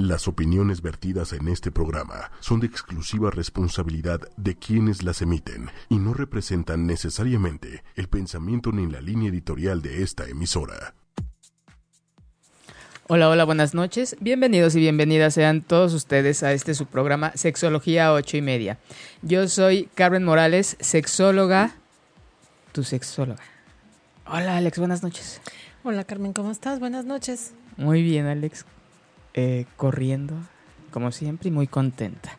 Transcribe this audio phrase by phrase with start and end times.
[0.00, 5.96] Las opiniones vertidas en este programa son de exclusiva responsabilidad de quienes las emiten y
[5.96, 10.94] no representan necesariamente el pensamiento ni la línea editorial de esta emisora.
[13.08, 14.16] Hola, hola, buenas noches.
[14.20, 18.78] Bienvenidos y bienvenidas sean todos ustedes a este su programa Sexología 8 y media.
[19.20, 21.74] Yo soy Carmen Morales, sexóloga,
[22.72, 23.42] tu sexóloga.
[24.24, 25.42] Hola, Alex, buenas noches.
[25.82, 26.80] Hola, Carmen, ¿cómo estás?
[26.80, 27.52] Buenas noches.
[27.76, 28.64] Muy bien, Alex.
[29.34, 30.34] Eh, corriendo,
[30.90, 32.38] como siempre, y muy contenta.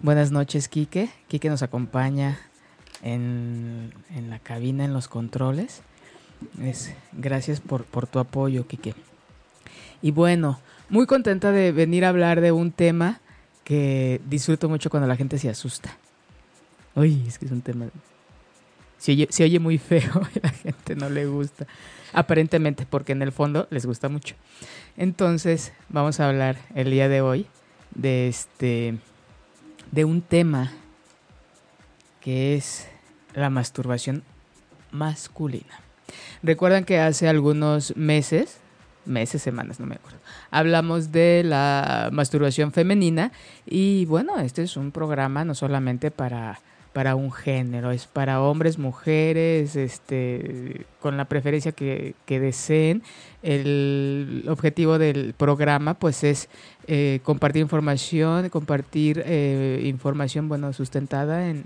[0.00, 1.08] Buenas noches, Quique.
[1.28, 2.40] Quique nos acompaña
[3.02, 5.82] en, en la cabina, en los controles.
[6.60, 8.94] Es, gracias por, por tu apoyo, Quique.
[10.02, 13.20] Y bueno, muy contenta de venir a hablar de un tema
[13.62, 15.96] que disfruto mucho cuando la gente se asusta.
[16.96, 17.86] Uy, es que es un tema...
[19.02, 21.66] Se oye, muy feo y la gente no le gusta.
[22.12, 24.36] Aparentemente, porque en el fondo les gusta mucho.
[24.96, 27.46] Entonces, vamos a hablar el día de hoy
[27.96, 28.94] de este
[29.90, 30.70] de un tema
[32.20, 32.86] que es
[33.34, 34.22] la masturbación
[34.92, 35.80] masculina.
[36.44, 38.58] Recuerdan que hace algunos meses,
[39.04, 40.18] meses, semanas, no me acuerdo,
[40.52, 43.32] hablamos de la masturbación femenina
[43.66, 46.60] y bueno, este es un programa no solamente para
[46.92, 53.02] para un género, es para hombres, mujeres, este, con la preferencia que, que deseen.
[53.42, 56.48] El objetivo del programa pues es
[56.86, 61.62] eh, compartir información, compartir eh, información bueno sustentada en,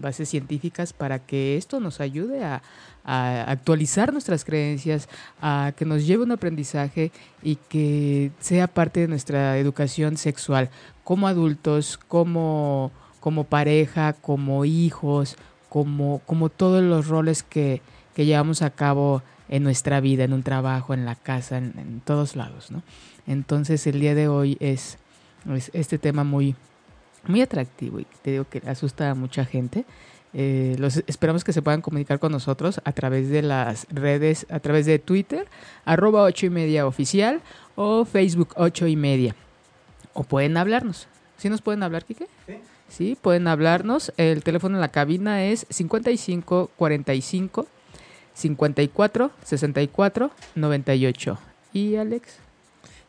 [0.00, 2.62] bases científicas para que esto nos ayude a,
[3.04, 5.08] a, actualizar nuestras creencias,
[5.40, 7.12] a que nos lleve un aprendizaje
[7.42, 10.70] y que sea parte de nuestra educación sexual
[11.04, 15.36] como adultos, como como pareja, como hijos,
[15.68, 17.80] como, como todos los roles que,
[18.14, 22.34] que, llevamos a cabo en nuestra vida, en un trabajo, en la casa, en, todos
[22.34, 22.82] lados, ¿no?
[23.26, 24.98] Entonces el día de hoy es,
[25.54, 26.56] es, este tema muy,
[27.26, 29.84] muy atractivo y te digo que asusta a mucha gente.
[30.32, 34.60] Eh, los esperamos que se puedan comunicar con nosotros a través de las redes, a
[34.60, 35.46] través de Twitter,
[35.84, 37.42] arroba ocho y media oficial
[37.74, 39.34] o Facebook ocho y media.
[40.14, 41.08] O pueden hablarnos.
[41.36, 42.26] ¿Sí nos pueden hablar, Kike?
[42.46, 42.54] Sí.
[42.90, 44.12] Sí, pueden hablarnos.
[44.16, 47.66] El teléfono en la cabina es 55 45
[48.34, 51.38] 54 64 98.
[51.72, 52.36] ¿Y Alex?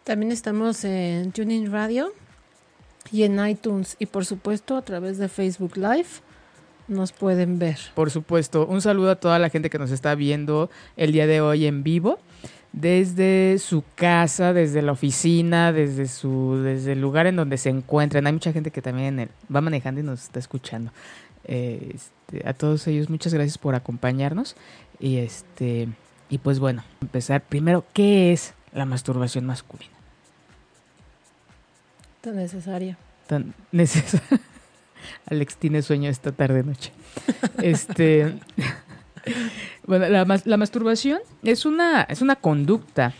[0.03, 2.13] También estamos en Tuning Radio
[3.11, 6.07] y en iTunes y por supuesto a través de Facebook Live
[6.87, 7.77] nos pueden ver.
[7.95, 11.41] Por supuesto, un saludo a toda la gente que nos está viendo el día de
[11.41, 12.19] hoy en vivo
[12.73, 18.27] desde su casa, desde la oficina, desde su, desde el lugar en donde se encuentran.
[18.27, 20.91] Hay mucha gente que también va manejando y nos está escuchando.
[21.45, 24.55] Eh, este, a todos ellos, muchas gracias por acompañarnos.
[24.99, 25.89] Y este,
[26.29, 29.91] y pues bueno, empezar primero, ¿qué es la masturbación masculina?
[32.21, 32.97] Tan necesaria.
[33.27, 34.39] Tan necesaria.
[35.29, 36.91] Alex tiene sueño esta tarde noche.
[37.61, 38.35] este
[39.85, 43.13] bueno, la, la, masturbación es una, es una conducta.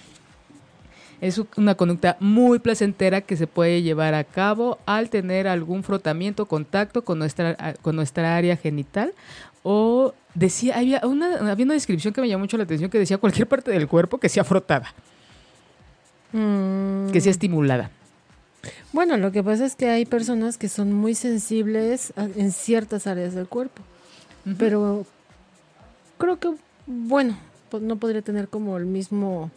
[1.20, 6.48] Es una conducta muy placentera que se puede llevar a cabo al tener algún frotamiento,
[6.48, 9.14] contacto con nuestra, con nuestra área genital.
[9.64, 13.20] O decía, había una, había una descripción que me llamó mucho la atención que decía
[13.20, 14.94] cualquier parte del cuerpo que sea frotada.
[16.34, 17.12] Mm.
[17.12, 17.92] Que sea estimulada.
[18.94, 23.36] Bueno, lo que pasa es que hay personas que son muy sensibles en ciertas áreas
[23.36, 23.84] del cuerpo.
[24.46, 24.56] Uh -huh.
[24.58, 25.06] Pero
[26.22, 26.50] creo que,
[26.86, 27.38] bueno,
[27.82, 29.50] no podría tener como el mismo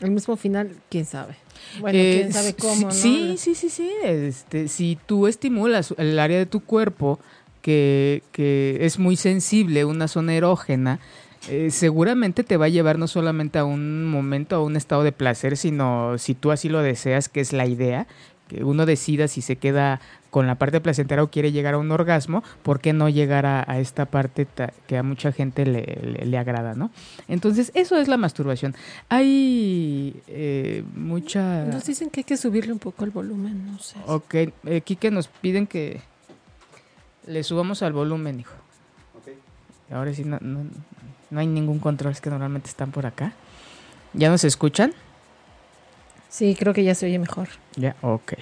[0.00, 1.34] el mismo final, quién sabe.
[1.80, 3.36] Bueno, eh, quién sabe cómo, sí, ¿no?
[3.36, 7.18] Sí, sí, sí, este, si tú estimulas el área de tu cuerpo
[7.62, 11.00] que, que es muy sensible, una zona erógena,
[11.48, 15.12] eh, seguramente te va a llevar no solamente a un momento, a un estado de
[15.12, 18.06] placer, sino si tú así lo deseas, que es la idea,
[18.48, 20.00] que uno decida si se queda
[20.30, 23.64] con la parte placentera o quiere llegar a un orgasmo, ¿por qué no llegar a,
[23.70, 24.46] a esta parte
[24.86, 26.90] que a mucha gente le, le, le, agrada, ¿no?
[27.28, 28.74] Entonces, eso es la masturbación.
[29.08, 31.64] Hay eh, mucha...
[31.64, 33.96] Nos dicen que hay que subirle un poco el volumen, no sé.
[34.06, 36.00] Ok, eh, Kike, nos piden que
[37.26, 38.54] le subamos al volumen, hijo.
[39.20, 39.34] Okay.
[39.90, 40.64] Ahora sí, no, no,
[41.30, 43.32] no hay ningún control, es que normalmente están por acá.
[44.14, 44.92] ¿Ya nos escuchan?
[46.28, 47.48] Sí, creo que ya se oye mejor.
[47.76, 48.34] Ya, ok.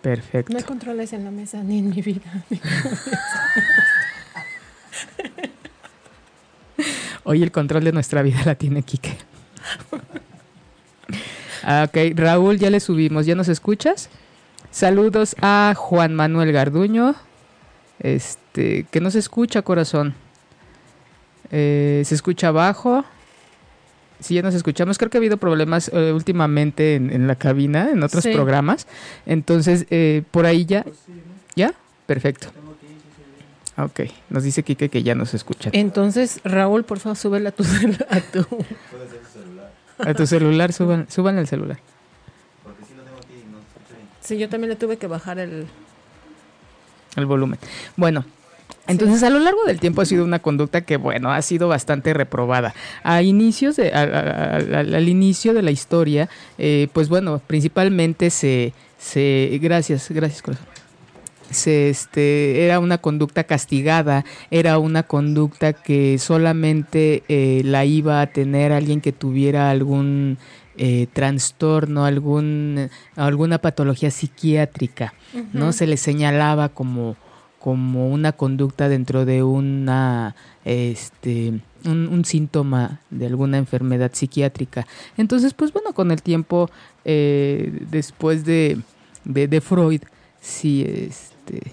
[0.00, 0.52] Perfecto.
[0.52, 2.44] No hay controles en la mesa ni en mi vida.
[7.24, 9.16] Hoy el control de nuestra vida la tiene Quique.
[11.62, 13.26] Ah, ok, Raúl, ya le subimos.
[13.26, 14.10] ¿Ya nos escuchas?
[14.72, 17.14] Saludos a Juan Manuel Garduño.
[18.00, 20.14] Este, que no se escucha, corazón.
[21.52, 23.04] Eh, se escucha abajo.
[24.22, 24.98] Sí, ya nos escuchamos.
[24.98, 28.86] Creo que ha habido problemas eh, últimamente en, la cabina, en otros programas.
[29.26, 30.86] Entonces, eh, por ahí ya.
[31.56, 31.74] ¿Ya?
[32.06, 32.48] Perfecto.
[33.76, 35.70] Ok, nos dice Kike que ya nos escucha.
[35.72, 37.64] Entonces, Raúl, por favor, súbela a tu,
[38.10, 38.46] a tu...
[39.98, 41.78] a tu celular, suban, suban el celular.
[42.62, 44.08] Porque si lo tengo aquí, no escucho bien.
[44.20, 45.66] Sí, yo también le tuve que bajar el...
[47.16, 47.58] El volumen.
[47.96, 48.24] Bueno,
[48.88, 52.12] entonces, a lo largo del tiempo ha sido una conducta que, bueno, ha sido bastante
[52.14, 52.74] reprobada.
[53.04, 60.10] A inicios de, al inicio de la historia, eh, pues bueno, principalmente se, se, gracias,
[60.10, 60.66] gracias corazón.
[61.50, 68.26] Se, este, era una conducta castigada, era una conducta que solamente eh, la iba a
[68.26, 70.38] tener alguien que tuviera algún
[70.78, 75.12] eh, trastorno, algún, alguna patología psiquiátrica,
[75.52, 75.72] ¿no?
[75.72, 77.16] Se le señalaba como
[77.62, 84.84] como una conducta dentro de una este un, síntoma de alguna enfermedad psiquiátrica.
[85.16, 86.68] Entonces pues bueno con el tiempo
[87.04, 88.80] eh, después de,
[89.24, 90.02] de, Freud
[90.40, 91.72] sí este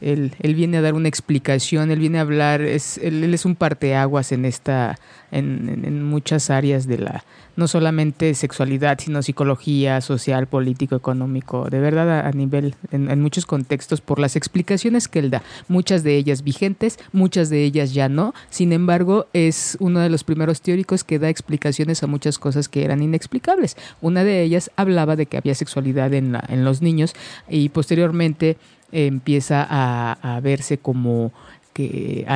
[0.00, 3.56] él, él, viene a dar una explicación, él viene a hablar, es, él, es un
[3.56, 4.98] parteaguas en esta,
[5.30, 7.24] en, en, muchas áreas de la,
[7.56, 14.00] no solamente sexualidad, sino psicología, social, político, económico, de verdad a, nivel, en, muchos contextos,
[14.00, 18.34] por las explicaciones que él da, muchas de ellas vigentes, muchas de ellas ya no,
[18.50, 22.84] sin embargo, es uno de los primeros teóricos que da explicaciones a muchas cosas que
[22.84, 23.76] eran inexplicables.
[24.00, 27.14] Una de ellas hablaba de que había sexualidad en, la, en los niños
[27.48, 28.56] y posteriormente
[28.92, 31.32] empieza a, verse como
[31.72, 32.26] que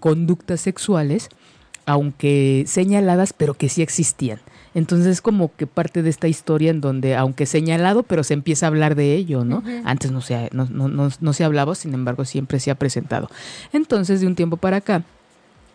[0.00, 1.28] conductas sexuales,
[1.86, 4.40] aunque señaladas, pero que sí existían.
[4.74, 8.68] Entonces como que parte de esta historia en donde, aunque señalado, pero se empieza a
[8.68, 9.62] hablar de ello, ¿no?
[9.84, 13.30] Antes no se, no, no, no, no se hablaba, sin embargo siempre se ha presentado.
[13.72, 15.04] Entonces, de un tiempo para acá,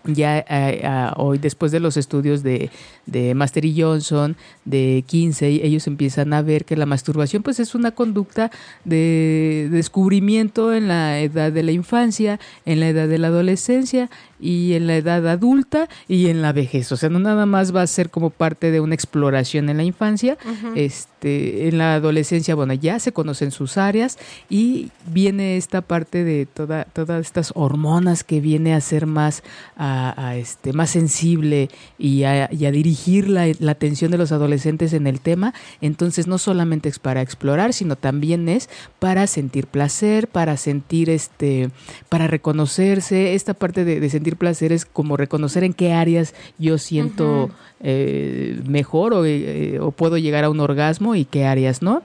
[0.06, 2.69] ya eh, hoy después de los estudios de,
[3.06, 4.36] de Master y Johnson,
[4.66, 8.51] de Kinsey, ellos empiezan a ver que la masturbación pues es una conducta
[8.86, 14.74] de descubrimiento en la edad de la infancia, en la edad de la adolescencia y
[14.74, 16.91] en la edad adulta y en la vejez.
[16.91, 19.83] O sea, no nada más va a ser como parte de una exploración en la
[19.83, 20.38] infancia,
[20.75, 24.18] este, en la adolescencia, bueno, ya se conocen sus áreas
[24.50, 29.44] y viene esta parte de toda, todas estas hormonas que viene a ser más,
[29.77, 35.19] a, este, más sensible y a, dirigir la, la, atención de los adolescentes en el
[35.19, 35.53] tema.
[35.81, 38.69] Entonces, no solamente es para explorar, sino también es
[39.00, 41.71] para sentir placer, para sentir este,
[42.09, 47.50] para reconocerse, esta parte de sentir placer es como reconocer en qué áreas yo siento
[47.81, 52.04] eh, mejor eh, o, puedo llegar a un orgasmo y qué áreas no.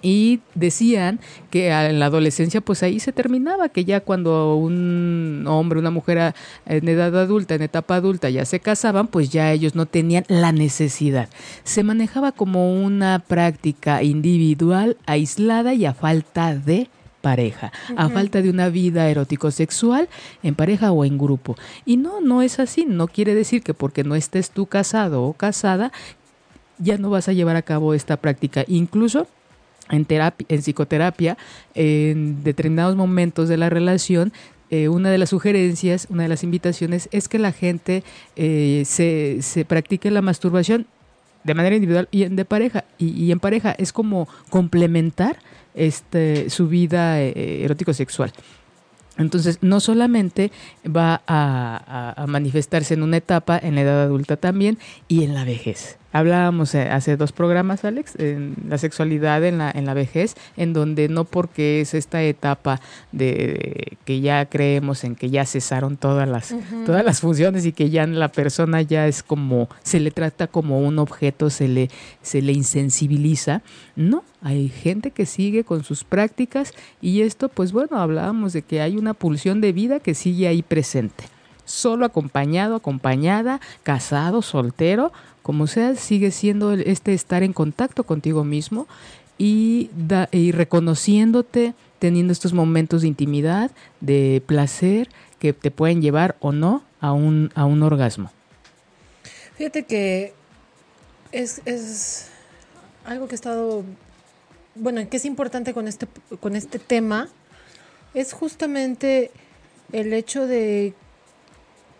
[0.00, 1.18] Y decían
[1.50, 6.34] que en la adolescencia pues ahí se terminaba, que ya cuando un hombre, una mujer
[6.66, 10.52] en edad adulta, en etapa adulta ya se casaban, pues ya ellos no tenían la
[10.52, 11.28] necesidad.
[11.64, 16.88] Se manejaba como una práctica individual, aislada y a falta de
[17.28, 20.08] pareja, a falta de una vida erótico-sexual
[20.42, 21.56] en pareja o en grupo.
[21.84, 22.86] Y no, no es así.
[22.88, 25.92] No quiere decir que porque no estés tú casado o casada,
[26.78, 28.64] ya no vas a llevar a cabo esta práctica.
[28.66, 29.26] Incluso
[29.90, 31.36] en, terapia, en psicoterapia,
[31.74, 34.32] en determinados momentos de la relación,
[34.70, 38.04] eh, una de las sugerencias, una de las invitaciones es que la gente
[38.36, 40.86] eh, se, se practique la masturbación
[41.44, 42.84] de manera individual y de pareja.
[42.98, 45.38] Y, en pareja es como complementar
[45.74, 48.32] este, su vida eh, erótico-sexual.
[49.18, 50.52] Entonces, no solamente
[50.86, 54.78] va a, manifestarse en una etapa, en la edad adulta también,
[55.08, 55.98] y en la vejez.
[56.12, 60.72] Hablábamos eh, hace dos programas, Alex, en la sexualidad en la, en la vejez, en
[60.72, 62.80] donde no porque es esta etapa
[63.12, 66.54] de, que ya creemos en que ya cesaron todas las,
[66.86, 70.80] todas las funciones y que ya la persona ya es como, se le trata como
[70.80, 71.90] un objeto, se le,
[72.22, 73.62] se le insensibiliza.
[73.94, 76.72] No, hay gente que sigue con sus prácticas
[77.02, 80.62] y esto, pues bueno, hablábamos de que hay una pulsión de vida que sigue ahí
[80.62, 81.24] presente.
[81.68, 88.86] Solo acompañado, acompañada, casado, soltero, como sea, sigue siendo este estar en contacto contigo mismo
[89.36, 89.90] y,
[90.32, 93.70] y reconociéndote, teniendo estos momentos de intimidad,
[94.00, 98.32] de placer que te pueden llevar o no a un, a un orgasmo.
[99.56, 100.32] Fíjate que
[101.32, 102.28] es, es
[103.04, 103.84] algo que he estado,
[104.74, 106.06] bueno, que es importante con este,
[106.40, 107.28] con este tema,
[108.14, 109.30] es justamente
[109.92, 110.94] el hecho de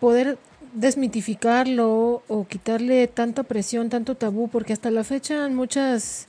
[0.01, 0.39] poder
[0.73, 6.27] desmitificarlo o quitarle tanta presión, tanto tabú, porque hasta la fecha muchas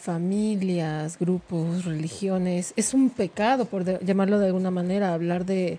[0.00, 5.78] familias, grupos, religiones, es un pecado, por llamarlo de alguna manera, hablar de,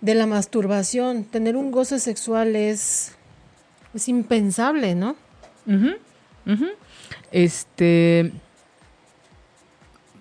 [0.00, 1.24] de la masturbación.
[1.24, 3.12] Tener un goce sexual es
[3.94, 5.16] es impensable, ¿no?
[7.32, 8.32] Este.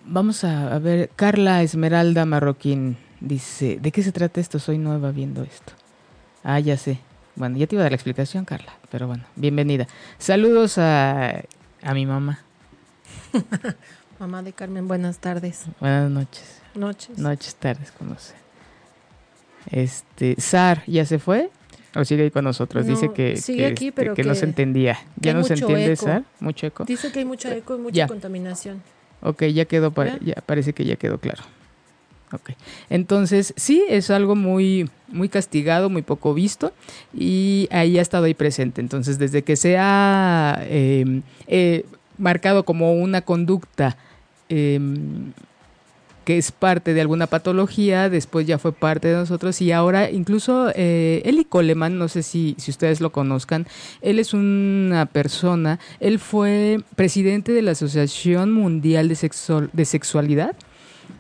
[0.06, 1.10] Vamos a, ver.
[1.16, 4.60] Carla Esmeralda Marroquín dice: ¿De qué se trata esto?
[4.60, 5.74] Soy nueva viendo esto.
[6.44, 7.00] Ah, ya sé.
[7.36, 8.74] Bueno, ya te iba a dar la explicación, Carla.
[8.90, 9.88] Pero bueno, bienvenida.
[10.18, 11.44] Saludos a,
[11.84, 12.40] a mi mamá.
[14.20, 15.66] mamá de Carmen, buenas tardes.
[15.80, 16.62] Buenas noches.
[16.74, 17.18] Noches.
[17.18, 18.34] Noches, tardes, como sé.
[19.70, 21.50] Este, Sar, ¿ya se fue?
[21.96, 22.86] ¿O sigue ahí con nosotros?
[22.86, 23.32] Dice que,
[23.66, 24.98] aquí, este, que, no se entendía.
[25.18, 26.24] ¿Ya no se entiende, Sar?
[26.40, 26.86] Mucho eco.
[26.86, 28.82] Dice que hay mucho eco y mucha contaminación.
[29.22, 30.36] Ok, ya quedó, ¿Ya?
[30.46, 31.44] parece que ya quedó claro.
[32.34, 32.52] Ok.
[32.90, 36.74] Entonces, sí, es algo muy, muy castigado, muy poco visto
[37.14, 38.82] y ahí ha estado ahí presente.
[38.82, 41.86] Entonces, desde que se ha em, eh,
[42.18, 43.96] marcado como una conducta
[44.50, 45.32] em,
[46.26, 50.70] que es parte de alguna patología, después ya fue parte de nosotros y ahora incluso
[50.76, 53.66] eh, Eli Coleman, no sé si, si ustedes lo conozcan,
[54.02, 60.54] él es una persona, él fue presidente de la Asociación Mundial de, de Sexualidad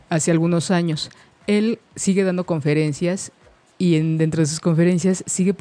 [0.09, 1.09] hace algunos años.
[1.47, 3.31] Él sigue dando conferencias
[3.77, 5.55] y en, dentro de sus conferencias sigue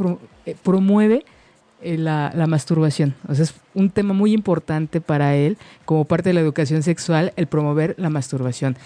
[0.46, 1.24] eh, promueve
[1.82, 3.14] eh, la, la, masturbación.
[3.28, 7.32] O sea, es un tema muy importante para él como parte de la educación sexual,
[7.36, 8.76] el promover la masturbación.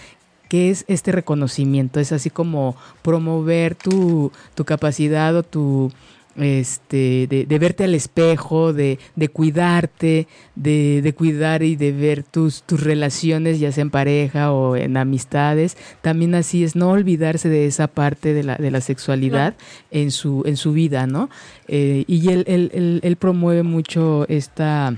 [0.49, 2.01] ¿Qué es este reconocimiento?
[2.01, 5.93] Es así como promover tu, tu capacidad o tu
[6.37, 12.63] este, de, verte al espejo, de, de cuidarte, de, de, cuidar y de ver tus,
[12.63, 15.77] tus relaciones, ya sea en pareja o en amistades.
[16.03, 19.55] También así es no olvidarse de esa parte de la, de la sexualidad
[19.91, 21.31] en, su, en su vida, ¿no?
[21.67, 24.97] Eh, y él, él, él, promueve mucho esta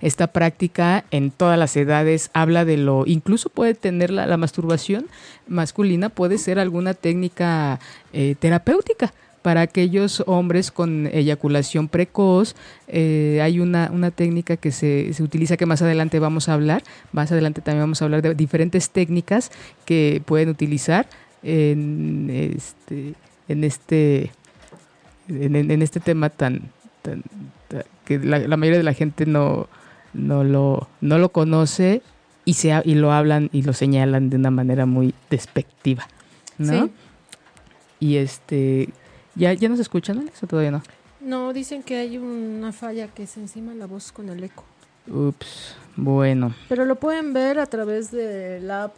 [0.00, 5.06] esta práctica en todas las edades habla de lo, incluso puede tener la, masturbación
[5.48, 7.80] masculina, puede ser alguna técnica
[8.12, 12.54] eh, terapéutica para aquellos hombres con eyaculación precoz,
[12.88, 16.82] eh, hay una, una técnica que se, se, utiliza que más adelante vamos a hablar.
[17.12, 19.50] Más adelante también vamos a hablar de diferentes técnicas
[19.86, 21.06] que pueden utilizar
[21.42, 23.14] en este,
[23.48, 24.30] en este,
[25.28, 26.70] en, este tema tan,
[28.04, 29.68] que la, mayoría de la gente no,
[30.12, 32.02] no, lo, no lo conoce
[32.44, 36.06] y, se, y lo hablan y lo señalan de una manera muy despectiva.
[36.58, 36.90] ¿no?
[38.00, 38.90] Y este
[39.40, 40.82] ¿Ya, ya nos escuchan, Alex, o todavía no?
[41.22, 44.66] No, dicen que hay una falla que es encima la voz con el eco.
[45.08, 46.54] Ups, bueno.
[46.68, 48.92] Pero lo pueden ver a través de la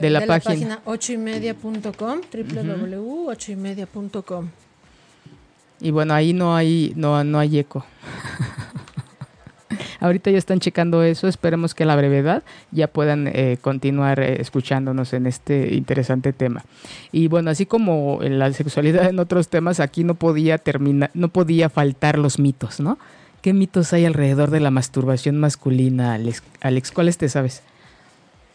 [0.00, 0.82] de la, página.
[0.84, 4.50] 8 y media.com, www.8ymedia.com.
[5.80, 7.84] Y bueno, ahí no hay, no, no hay eco.
[10.00, 14.40] Ahorita ya están checando eso, esperemos que a la brevedad ya puedan eh, continuar eh,
[14.40, 16.64] escuchándonos en este interesante tema.
[17.12, 21.28] Y bueno, así como en la sexualidad en otros temas, aquí no podía terminar, no
[21.28, 22.98] podía faltar los mitos, ¿no?
[23.42, 26.42] ¿Qué mitos hay alrededor de la masturbación masculina, Alex?
[26.60, 27.62] Alex ¿Cuáles te sabes?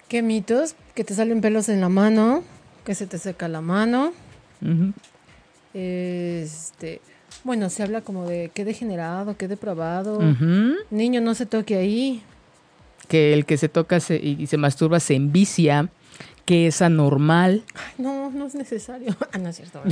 [0.10, 0.76] ¿Qué mitos?
[0.94, 2.44] Que te salen pelos en la mano,
[2.86, 4.12] que se te seca la mano.
[5.74, 7.02] Este,
[7.44, 10.20] bueno, se habla como de qué degenerado, qué depravado.
[10.90, 12.24] Niño, no se toque ahí.
[13.08, 15.90] Que el que se toca y se masturba se envicia,
[16.46, 17.64] que es anormal.
[17.98, 19.16] no, no es necesario.
[19.34, 19.82] Ah, no es cierto.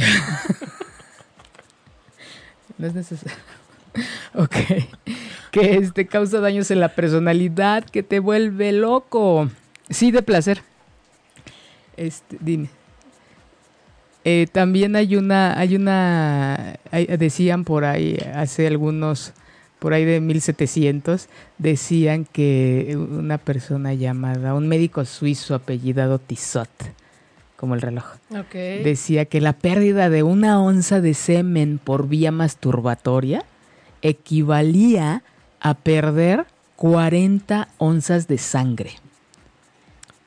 [2.77, 3.37] no es necesario.
[4.33, 4.55] Ok.
[5.51, 9.49] Que este causa daños en la personalidad, que te vuelve loco.
[9.89, 10.63] Sí, de placer.
[11.97, 12.69] Este, dime.
[14.23, 16.77] Eh, también hay una, hay una,
[17.17, 19.33] decían por ahí hace algunos,
[19.79, 26.69] por ahí de 1700, decían que una persona llamada, un médico suizo apellidado Tissot,
[27.55, 28.05] como el reloj,
[28.83, 33.43] decía que la pérdida de una onza de semen por vía masturbatoria
[34.03, 35.23] equivalía
[35.59, 38.91] a perder 40 onzas de sangre.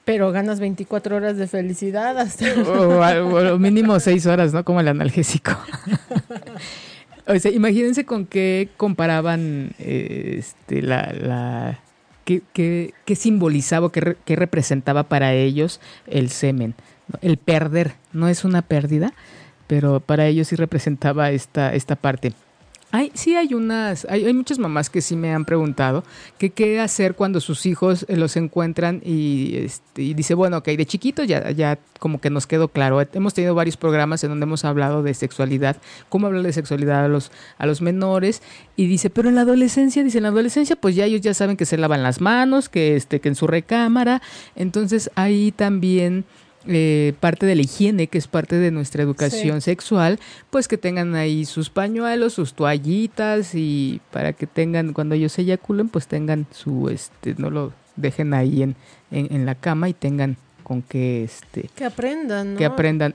[0.05, 2.47] Pero ganas 24 horas de felicidad hasta...
[2.61, 4.65] O, mínimo 6 horas, ¿no?
[4.65, 5.53] Como el analgésico.
[7.27, 11.13] o sea, imagínense con qué comparaban este, la...
[11.13, 11.81] la
[12.25, 16.75] qué, qué, simbolizaba, qué, qué, representaba para ellos el semen.
[17.23, 19.15] El perder, no es una pérdida,
[19.67, 22.33] pero para ellos sí representaba esta, esta parte
[23.15, 26.05] sí hay unas, hay, muchas mamás que sí me han preguntado
[26.39, 30.87] qué hacer cuando sus hijos eh, los encuentran y, este, y dice, bueno, ok, de
[30.87, 33.01] chiquito ya, ya como que nos quedó claro.
[33.13, 35.77] Hemos tenido varios programas en donde hemos hablado de sexualidad,
[36.09, 38.43] cómo hablar de sexualidad a los, a los menores
[38.77, 41.57] y dice, pero en la adolescencia, dice, en la adolescencia pues ya ellos ya saben
[41.57, 44.23] que se lavan las manos, que, este, que en su recámara,
[44.55, 46.25] entonces ahí también
[46.67, 50.19] eh, parte de la higiene, que es parte de nuestra educación sexual,
[50.51, 55.43] pues que tengan ahí sus pañuelos, sus toallitas y para que tengan, cuando ellos se
[55.43, 58.77] eyaculen, pues tengan su, este, no lo dejen ahí en,
[59.11, 63.15] en la cama y tengan con que este que aprendan que aprendan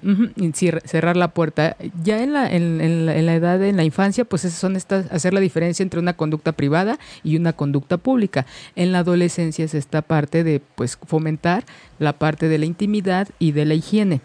[0.85, 4.77] cerrar la puerta ya en la, en, la, edad en la infancia pues esas son
[4.77, 9.65] estas hacer la diferencia entre una conducta privada y una conducta pública en la adolescencia
[9.65, 11.65] es esta parte de pues fomentar
[11.97, 14.21] la parte de la intimidad y de la higiene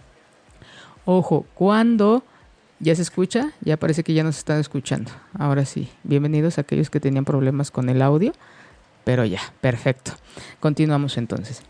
[1.04, 2.22] ojo cuando
[2.80, 3.52] ¿Ya se escucha?
[3.62, 5.10] Ya parece que ya nos están escuchando.
[5.38, 8.32] Ahora sí, bienvenidos a aquellos que tenían problemas con el audio,
[9.04, 10.12] pero ya, perfecto.
[10.60, 11.62] Continuamos entonces.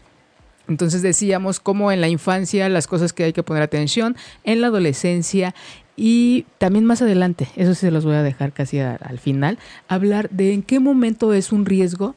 [0.69, 4.69] Entonces decíamos cómo en la infancia las cosas que hay que poner atención, en la
[4.69, 5.55] adolescencia
[5.97, 10.53] y también más adelante, eso se los voy a dejar casi al final, hablar de
[10.53, 12.17] en qué momento es un riesgo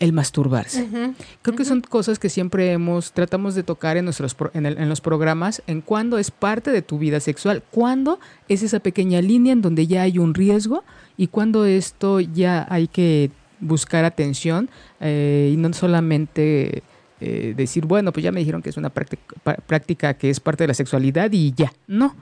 [0.00, 0.88] el masturbarse.
[1.42, 5.00] Creo que son cosas que siempre hemos, tratamos de tocar en, nuestros, en, en, los
[5.00, 8.18] programas, en cuándo es parte de tu vida sexual, cuándo
[8.48, 10.82] es esa pequeña línea en donde ya hay un riesgo
[11.16, 13.30] y cuándo esto ya hay que
[13.60, 14.68] buscar atención
[15.00, 16.82] eh, y no solamente
[17.24, 20.68] eh, decir, bueno, pues ya me dijeron que es una práctica, que es parte de
[20.68, 21.72] la sexualidad y ya.
[21.86, 22.16] No,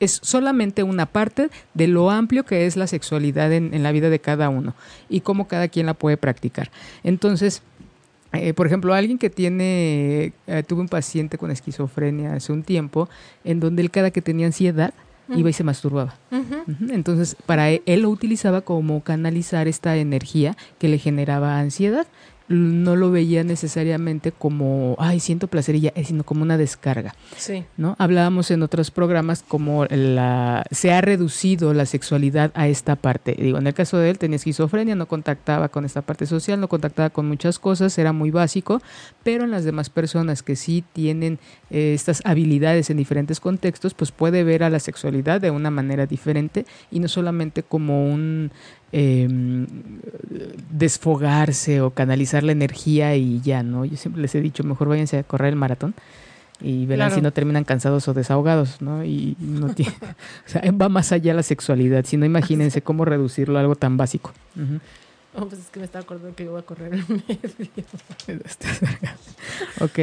[0.00, 4.18] es solamente una parte de lo amplio que es la sexualidad en, la vida de
[4.18, 4.74] cada uno
[5.08, 6.70] y cómo cada quien la puede practicar.
[7.04, 7.62] Entonces,
[8.34, 13.08] eh, por ejemplo, alguien que tiene, eh, tuve un paciente con esquizofrenia hace un tiempo,
[13.44, 14.92] en donde él cada que tenía ansiedad,
[15.34, 16.16] iba y se masturbaba.
[16.90, 22.06] Entonces, para él, él, lo utilizaba como canalizar esta energía que le generaba ansiedad
[22.48, 27.14] no lo veía necesariamente como, ay, siento placer y ya, eh, sino como una descarga.
[27.36, 27.64] Sí.
[27.76, 27.94] ¿no?
[27.98, 33.36] Hablábamos en otros programas como la, se ha reducido la sexualidad a esta parte.
[33.38, 36.68] Digo, en el caso de él tenía esquizofrenia, no contactaba con esta parte social, no
[36.68, 38.80] contactaba con muchas cosas, era muy básico,
[39.22, 41.38] pero en las demás personas que sí tienen
[41.70, 46.06] eh, estas habilidades en diferentes contextos, pues puede ver a la sexualidad de una manera
[46.06, 48.50] diferente y no solamente como un
[48.92, 49.28] eh,
[50.70, 53.84] desfogarse o canalizar la energía y ya, ¿no?
[53.84, 55.94] Yo siempre les he dicho, mejor váyanse a correr el maratón
[56.60, 59.04] y verán si no terminan cansados o desahogados, ¿no?
[59.04, 59.94] Y no tiene,
[60.46, 63.96] o sea, va más allá la sexualidad, si no imagínense cómo reducirlo a algo tan
[63.96, 64.32] básico.
[65.34, 67.84] Oh, pues es que me estaba acordando que iba a correr el medio.
[69.80, 69.98] ok.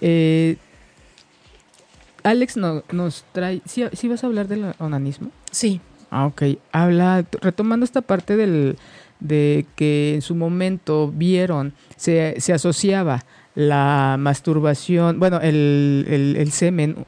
[0.00, 0.56] Eh,
[2.24, 5.30] Alex no, nos trae, ¿sí, ¿sí vas a hablar del onanismo?
[5.50, 5.80] Sí.
[6.14, 6.42] Ah, ok.
[6.70, 8.76] Habla, retomando esta parte del,
[9.18, 13.24] de que en su momento vieron, se, se asociaba
[13.56, 17.04] la masturbación, bueno, el, el, semen,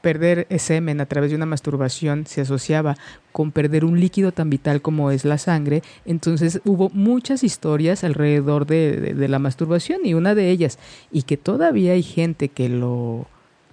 [0.00, 2.96] perder semen a través de una masturbación se asociaba
[3.30, 5.82] con perder un líquido tan vital como es la sangre.
[6.06, 10.78] Entonces hubo muchas historias alrededor de, de, la masturbación y una de ellas,
[11.12, 13.26] y que todavía hay gente que lo,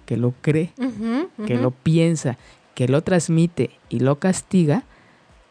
[0.05, 0.71] que lo cree,
[1.45, 2.37] que lo piensa
[2.77, 4.83] que lo transmite y lo castiga,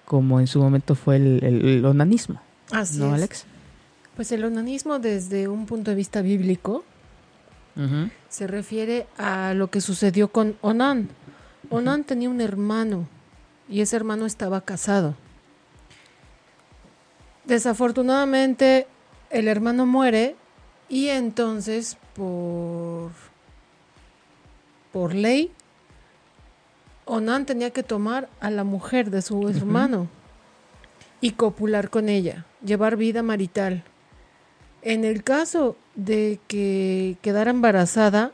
[0.05, 2.41] como en su momento fue el, onanismo.
[2.71, 3.47] Así ¿No, Alex?
[4.15, 6.85] Pues el onanismo desde un punto de vista bíblico
[8.29, 11.09] se refiere a lo que sucedió con Onán.
[11.69, 13.09] Onán tenía un hermano
[13.69, 15.17] y ese hermano estaba casado.
[17.45, 18.87] Desafortunadamente
[19.31, 20.37] el hermano muere
[20.89, 23.11] y entonces por
[24.93, 25.51] por ley
[27.07, 30.09] Onan tenía que tomar a la mujer de su hermano
[31.21, 33.85] y copular con ella, llevar vida marital.
[34.83, 38.33] En el caso de que quedara embarazada,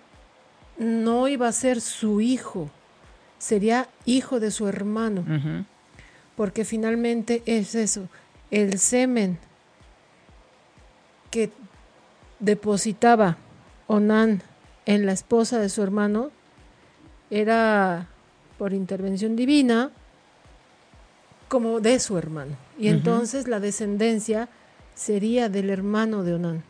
[0.78, 2.70] no iba a ser su hijo,
[3.38, 5.24] sería hijo de su hermano,
[6.34, 8.08] porque finalmente es eso,
[8.50, 9.38] el semen
[11.30, 11.50] que
[12.40, 13.36] depositaba
[13.86, 14.42] Onan
[14.86, 16.30] en la esposa de su hermano
[17.30, 18.08] era
[18.62, 19.90] por intervención divina
[21.48, 22.52] como de su hermano.
[22.78, 24.48] Y entonces la descendencia
[24.94, 26.62] sería del hermano de Onán,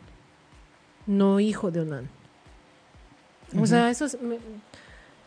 [1.05, 2.09] no hijo de Onán.
[3.59, 4.07] O sea, eso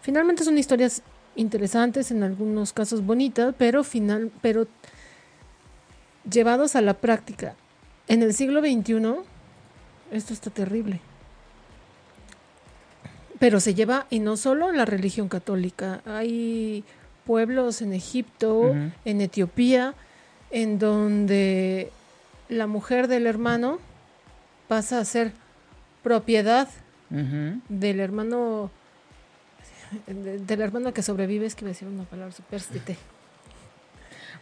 [0.03, 1.03] finalmente son historias
[1.37, 4.67] interesantes, en algunos casos bonitas, pero final, pero
[6.29, 7.55] llevados a la práctica.
[8.09, 9.21] En el siglo XXI,
[10.11, 11.01] esto está terrible
[13.39, 16.85] pero se lleva, y no solo en la religión católica, hay
[17.25, 19.95] pueblos en Egipto, en Etiopía,
[20.51, 21.91] en donde
[22.49, 23.81] la mujer del hermano
[24.69, 25.33] pasa a ser
[26.03, 26.69] propiedad
[27.11, 28.71] del hermano
[30.07, 32.61] del hermano que sobrevive, es que me decir una palabra super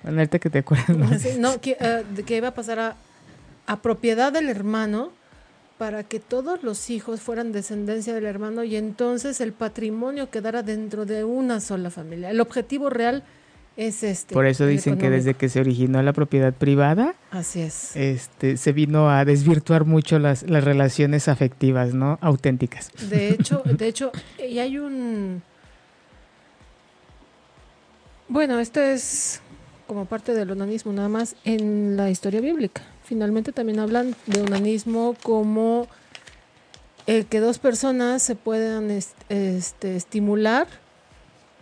[0.02, 1.36] Bueno, ahorita que te acuerdas.
[1.38, 2.96] No, que, uh, que, iba a pasar a,
[3.66, 5.12] a propiedad del hermano
[5.84, 11.04] para que todos los hijos fueran descendencia del hermano y entonces el patrimonio quedara dentro
[11.04, 12.30] de una sola familia.
[12.30, 13.22] El objetivo real
[13.76, 14.32] es este.
[14.32, 17.94] Por eso dicen que desde que se originó la propiedad privada, así es.
[17.96, 22.18] Este se vino a desvirtuar mucho las, las relaciones afectivas, ¿no?
[22.22, 22.90] Auténticas.
[23.10, 25.42] De hecho, de hecho, y hay un
[28.26, 29.42] bueno, esto es
[29.86, 32.80] como parte del onanismo nada más en la historia bíblica.
[33.04, 35.86] Finalmente también hablan de onanismo como
[37.06, 40.66] el que dos personas se puedan este, estimular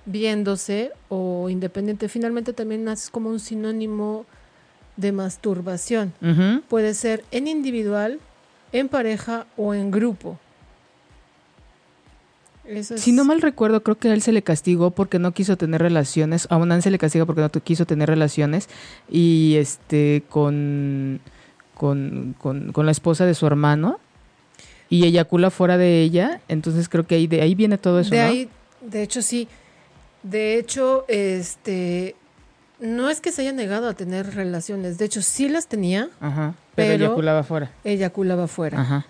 [0.06, 2.08] viéndose o independiente.
[2.08, 4.24] Finalmente también es como un sinónimo
[4.96, 6.12] de masturbación.
[6.68, 8.20] Puede ser en individual,
[8.72, 10.38] en pareja o en grupo.
[12.96, 15.82] Si no mal recuerdo, creo que a él se le castigó porque no quiso tener
[15.82, 16.46] relaciones.
[16.48, 18.68] A Onan se le castiga porque no quiso tener relaciones.
[19.10, 21.20] Y este, con,
[21.74, 23.98] con, con, la esposa de su hermano.
[24.88, 26.40] Y eyacula fuera de ella.
[26.48, 28.10] Entonces creo que ahí, de ahí viene todo eso.
[28.10, 28.48] De ahí,
[28.80, 29.48] de hecho, sí.
[30.22, 32.14] De hecho, este.
[32.78, 34.98] No es que se haya negado a tener relaciones.
[34.98, 36.10] De hecho, sí las tenía.
[36.20, 36.54] Ajá.
[36.74, 37.72] Pero, pero eyaculaba fuera.
[37.84, 38.80] Eyaculaba fuera.
[38.80, 39.06] Ajá.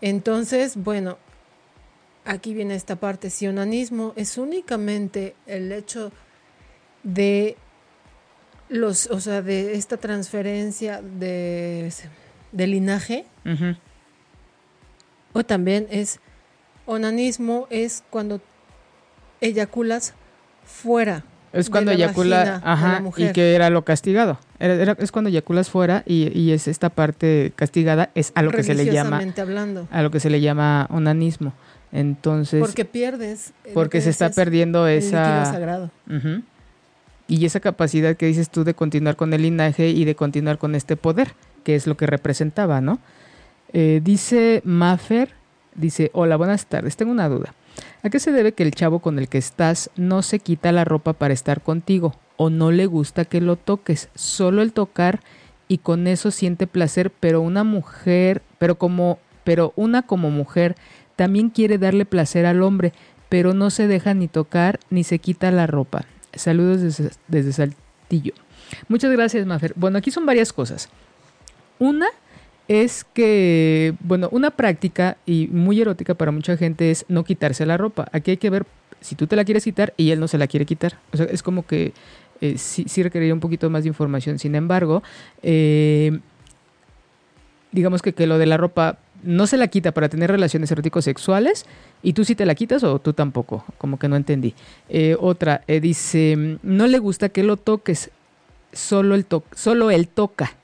[0.00, 1.18] Entonces, bueno,
[2.24, 6.12] aquí viene esta parte, si onanismo es únicamente el hecho
[7.02, 7.56] de
[8.68, 11.92] los, o sea, de esta transferencia de,
[12.52, 13.26] de linaje,
[15.32, 16.20] o también es
[16.86, 18.40] onanismo es cuando
[19.40, 20.14] eyaculas
[20.64, 21.24] fuera.
[21.52, 24.38] Es cuando eyacula, ajá, y que era lo castigado.
[24.58, 28.62] Era, es cuando eyaculas fuera y, y, es esta parte castigada, es a lo que
[28.62, 29.86] se le llama, hablando.
[29.90, 31.52] a lo que se le llama onanismo.
[31.92, 32.60] Entonces.
[32.60, 33.52] Porque pierdes.
[33.74, 35.44] Porque se está perdiendo esa.
[35.44, 35.90] sagrado.
[37.28, 40.74] Y esa capacidad que dices tú de continuar con el linaje y de continuar con
[40.74, 42.98] este poder, que es lo que representaba, ¿no?
[43.72, 45.30] Eh, dice Maffer,
[45.74, 47.54] dice, hola, buenas tardes, tengo una duda.
[48.02, 50.84] ¿A qué se debe que el chavo con el que estás no se quita la
[50.84, 52.14] ropa para estar contigo?
[52.36, 54.08] ¿O no le gusta que lo toques?
[54.14, 55.20] Solo el tocar
[55.68, 60.74] y con eso siente placer, pero una mujer, pero como, pero una como mujer
[61.22, 62.92] también quiere darle placer al hombre,
[63.28, 66.04] pero no se deja ni tocar ni se quita la ropa.
[66.34, 68.32] Saludos desde, Saltillo.
[68.88, 69.72] Muchas gracias, Mafer.
[69.76, 70.88] Bueno, aquí son varias cosas.
[71.78, 72.08] Una
[72.66, 77.76] es que, bueno, una práctica y muy erótica para mucha gente es no quitarse la
[77.76, 78.08] ropa.
[78.10, 78.66] Aquí hay que ver
[79.00, 80.98] si tú te la quieres quitar y él no se la quiere quitar.
[81.12, 81.92] O sea, es como que
[82.40, 84.40] eh, sí, sí, requeriría un poquito más de información.
[84.40, 85.04] Sin embargo,
[85.44, 86.18] eh,
[87.70, 91.04] digamos que, que lo de la ropa no se la quita para tener relaciones eróticos
[91.04, 91.66] sexuales
[92.02, 94.54] y tú sí te la quitas o tú tampoco, como que no entendí.
[94.88, 98.10] Eh, otra, eh, dice, no le gusta que lo toques,
[98.72, 100.54] solo él, to solo él toca,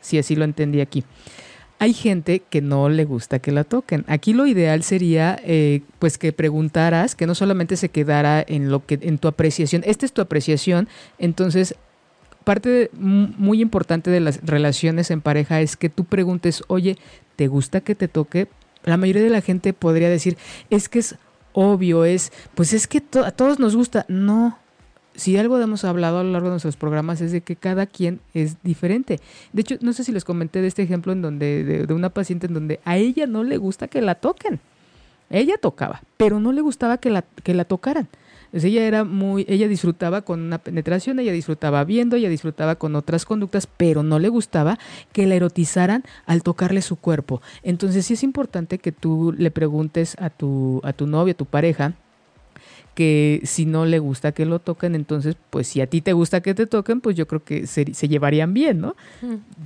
[0.00, 1.04] si así lo entendí aquí.
[1.78, 4.06] Hay gente que no le gusta que la toquen.
[4.08, 8.86] Aquí lo ideal sería, eh, pues, que preguntaras, que no solamente se quedara en lo
[8.86, 9.82] que, en tu apreciación.
[9.84, 11.74] Esta es tu apreciación, entonces
[12.46, 16.96] parte muy importante de las relaciones en pareja es que tú preguntes, oye,
[17.34, 18.46] ¿te gusta que te toque?
[18.84, 20.38] La mayoría de la gente podría decir,
[20.70, 21.16] es que es
[21.54, 24.06] obvio, es, pues es que a todos nos gusta.
[24.06, 24.56] No,
[25.16, 28.20] si algo hemos hablado a lo largo de nuestros programas es de que cada quien
[28.32, 29.18] es diferente.
[29.52, 32.10] De hecho, no sé si les comenté de este ejemplo en donde, de, de una
[32.10, 34.60] paciente en donde a ella no le gusta que la toquen.
[35.30, 38.06] Ella tocaba, pero no le gustaba que la, que la tocaran
[38.52, 43.24] ella era muy, ella disfrutaba con una penetración, ella disfrutaba viendo, ella disfrutaba con otras
[43.24, 44.78] conductas, pero no le gustaba
[45.12, 47.42] que la erotizaran al tocarle su cuerpo.
[47.62, 51.46] Entonces sí es importante que tú le preguntes a tu, a tu novio, a tu
[51.46, 51.94] pareja,
[52.94, 56.40] que si no le gusta que lo toquen, entonces, pues si a ti te gusta
[56.40, 58.96] que te toquen, pues yo creo que se, llevarían bien, ¿no?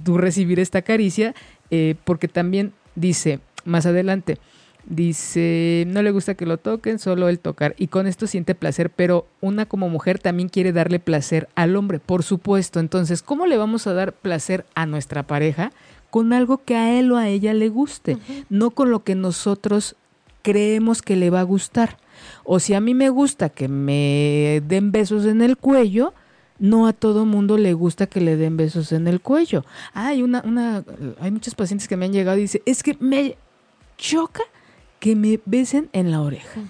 [0.05, 1.33] Tú recibir esta caricia,
[1.71, 4.39] eh, porque también dice más adelante,
[4.87, 7.75] Dice, no le gusta que lo toquen, solo el tocar.
[7.79, 12.01] Y con esto siente placer, pero una como mujer también quiere darle placer al hombre,
[12.01, 12.81] por supuesto.
[12.81, 15.73] Entonces, ¿cómo le vamos a dar placer a nuestra pareja?
[16.11, 19.97] Con algo que a él o a ella le guste, no con lo que nosotros
[20.43, 21.99] creemos que le va a gustar.
[22.45, 26.15] O si a mí me gusta que me den besos en el cuello,
[26.59, 29.65] no a todo mundo le gusta que le den besos en el cuello.
[29.95, 30.85] Hay una, una,
[31.21, 33.37] hay muchos pacientes que me han llegado y dicen, es que me
[33.97, 34.43] choca
[35.01, 36.61] que me besen en la oreja.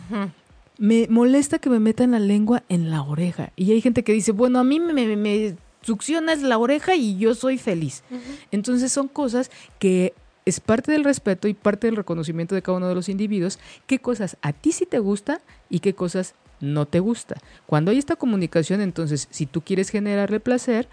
[0.78, 3.52] Me molesta que me metan la lengua en la oreja.
[3.56, 7.18] Y hay gente que dice, bueno, a mí me, me, me succionas la oreja y
[7.18, 8.02] yo soy feliz.
[8.50, 10.14] Entonces son cosas que
[10.46, 13.98] es parte del respeto y parte del reconocimiento de cada uno de los individuos, qué
[13.98, 17.36] cosas a ti sí te gusta y qué cosas no te gusta.
[17.66, 20.88] Cuando hay esta comunicación, entonces, si tú quieres generarle placer,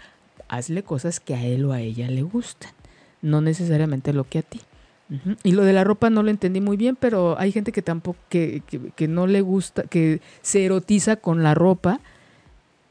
[0.48, 2.72] hazle cosas que a él o a ella le gustan,
[3.22, 4.60] no necesariamente lo que a ti.
[5.42, 8.18] Y lo de la ropa no lo entendí muy bien, pero hay gente que tampoco,
[8.28, 8.62] que,
[8.94, 12.00] que, no le gusta, que se erotiza con la ropa.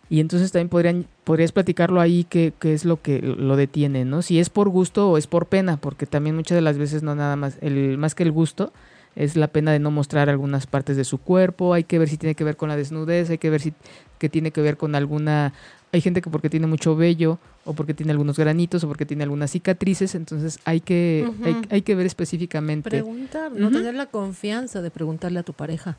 [0.10, 4.22] Y entonces también podrían, podrías platicarlo ahí qué, es lo que lo detiene, ¿no?
[4.22, 7.14] Si es por gusto o es por pena, porque también muchas de las veces no
[7.14, 8.72] nada más, el, más que el gusto,
[9.16, 12.18] es la pena de no mostrar algunas partes de su cuerpo, hay que ver si
[12.18, 13.74] tiene que ver con la desnudez, hay que ver si
[14.20, 15.54] que tiene que ver con alguna
[15.92, 19.24] hay gente que porque tiene mucho vello o porque tiene algunos granitos o porque tiene
[19.24, 21.30] algunas cicatrices, entonces hay que,
[21.70, 22.90] hay, que ver específicamente.
[22.90, 25.98] Preguntar, no tener la confianza de preguntarle a tu pareja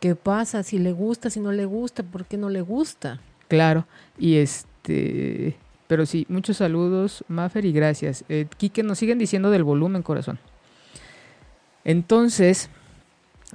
[0.00, 3.20] qué pasa, si le gusta, si no le gusta, por qué no le gusta.
[3.48, 3.86] Claro,
[4.18, 8.24] y este, pero sí, muchos saludos, Maffer, y gracias.
[8.28, 10.38] Eh, Quique, nos siguen diciendo del volumen, corazón.
[11.84, 12.70] Entonces,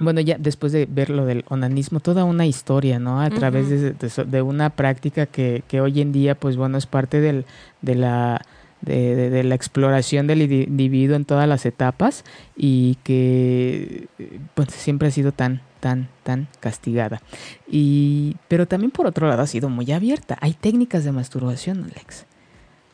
[0.00, 3.20] bueno, ya después de ver lo del onanismo, toda una historia, ¿no?
[3.20, 7.44] A través de, una práctica que, que, hoy en día, pues bueno, es parte del,
[7.82, 8.44] de la...
[8.80, 12.24] De, la exploración del individuo en todas las etapas
[12.56, 14.06] y que
[14.54, 17.20] pues siempre ha sido tan tan tan castigada.
[17.70, 20.38] Y pero también por otro lado ha sido muy abierta.
[20.40, 22.24] Hay técnicas de masturbación Alex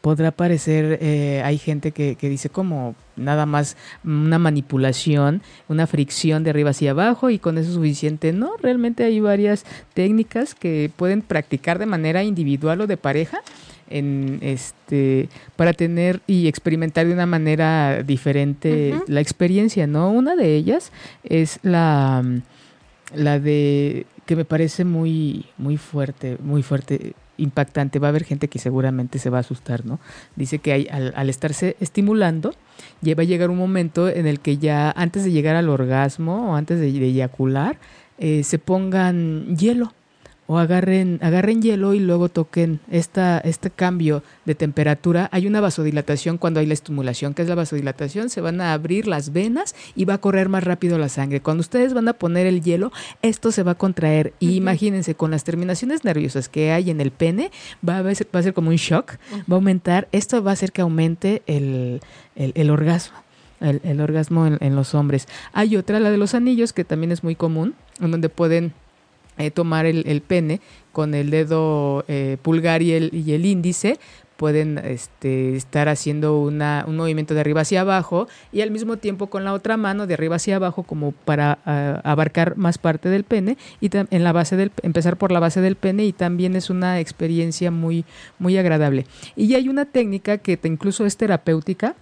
[0.06, 6.44] podrá parecer, eh, hay gente que, que, dice como nada más una manipulación, una fricción
[6.44, 8.32] de arriba hacia abajo y con eso es suficiente.
[8.32, 9.64] No, realmente hay varias
[9.94, 13.40] técnicas que pueden practicar de manera individual o de pareja
[13.90, 20.12] en este para tener y experimentar de una manera diferente la experiencia, ¿no?
[20.12, 20.92] Una de ellas
[21.24, 22.22] es la
[23.12, 27.98] la de que me parece muy muy fuerte, muy fuerte impactante.
[27.98, 29.98] Va a haber gente que seguramente se va a asustar, ¿no?
[30.36, 32.54] Dice que hay, al, estarse estimulando,
[33.00, 36.52] ya va a llegar un momento en el que ya antes de llegar al orgasmo
[36.52, 37.78] o antes de, eyacular,
[38.18, 39.92] eh, se pongan hielo
[40.46, 45.28] o agarren, agarren hielo y luego toquen esta, este cambio de temperatura.
[45.32, 47.34] Hay una vasodilatación cuando hay la estimulación.
[47.34, 48.30] ¿Qué es la vasodilatación?
[48.30, 51.40] Se van a abrir las venas y va a correr más rápido la sangre.
[51.40, 54.34] Cuando ustedes van a poner el hielo, esto se va a contraer.
[54.38, 57.50] Y imagínense, con las terminaciones nerviosas que hay en el pene,
[57.86, 59.16] va a, ser, va a ser como un shock,
[59.50, 60.08] va a aumentar.
[60.12, 62.00] Esto va a hacer que aumente el,
[62.36, 63.16] el, orgasmo.
[63.60, 65.26] El, orgasmo en, en los hombres.
[65.52, 68.74] Hay otra, la de los anillos, que también es muy común, en donde pueden
[69.38, 70.60] eh, tomar el, pene
[70.92, 73.98] con el dedo eh, pulgar y el, y el índice
[74.36, 79.28] pueden este, estar haciendo una, un movimiento de arriba hacia abajo y al mismo tiempo
[79.28, 83.24] con la otra mano de arriba hacia abajo como para ah, abarcar más parte del
[83.24, 86.70] pene y en la base del empezar por la base del pene y también es
[86.70, 88.04] una experiencia muy
[88.38, 89.06] muy agradable.
[89.34, 91.96] Y hay una técnica que incluso es terapéutica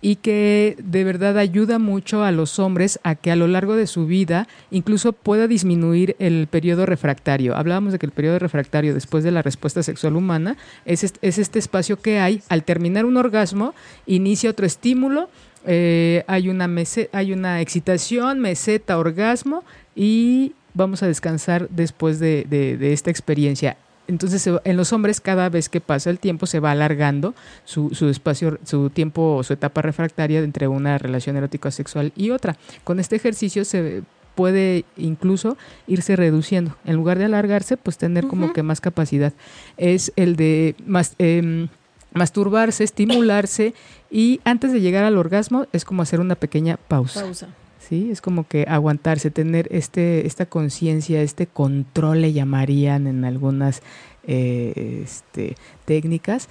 [0.00, 3.86] y que de verdad ayuda mucho a los hombres a que a lo largo de
[3.86, 7.56] su vida incluso pueda disminuir el periodo refractario.
[7.56, 12.00] Hablábamos de que el periodo refractario después de la respuesta sexual humana es, este espacio
[12.00, 13.74] que hay al terminar un orgasmo,
[14.06, 15.28] inicia otro estímulo,
[15.66, 16.68] eh, hay, una
[17.12, 23.76] hay una excitación, meseta, orgasmo y vamos a descansar después de, de esta experiencia.
[24.10, 27.32] Entonces, en los hombres, cada vez que pasa el tiempo, se va alargando
[27.64, 32.30] su, su espacio, su tiempo, o su etapa refractaria entre una relación erótica sexual y
[32.30, 32.56] otra.
[32.82, 34.02] Con este ejercicio se
[34.34, 36.76] puede incluso irse reduciendo.
[36.84, 39.32] En lugar de alargarse, pues tener como que más capacidad.
[39.76, 41.68] Es el de más, em,
[42.12, 43.74] masturbarse, estimularse
[44.10, 47.22] y antes de llegar al orgasmo es como hacer una pequeña pausa.
[47.22, 47.48] Pausa.
[47.90, 48.08] ¿Sí?
[48.10, 53.82] Es como que aguantarse, tener este, esta conciencia, este control le llamarían en algunas
[54.26, 56.48] eh, este, técnicas,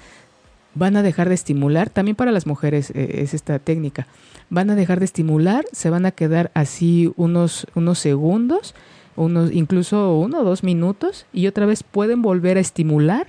[0.75, 4.05] van a dejar de estimular, también para las mujeres eh, es esta técnica,
[4.49, 8.75] van a dejar de estimular, se van a quedar así unos, unos segundos,
[9.15, 13.27] unos, incluso uno o dos minutos, y otra vez pueden volver a estimular,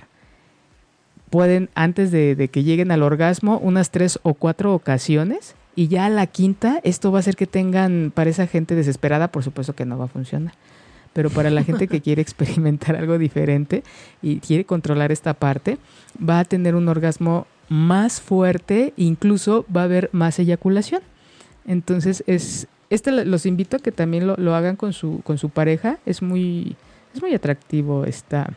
[1.29, 6.07] pueden antes de, de que lleguen al orgasmo unas tres o cuatro ocasiones, y ya
[6.09, 9.83] la quinta, esto va a hacer que tengan, para esa gente desesperada, por supuesto que
[9.83, 10.53] no va a funcionar.
[11.11, 13.83] Pero para la gente que quiere experimentar algo diferente
[14.21, 15.79] y quiere controlar esta parte,
[16.21, 21.01] va a tener un orgasmo más fuerte, incluso va a haber más eyaculación.
[21.65, 25.49] Entonces, es, este los invito a que también lo, lo hagan con su, con su
[25.49, 25.97] pareja.
[26.05, 26.75] Es muy,
[27.15, 28.53] es muy atractivo esta,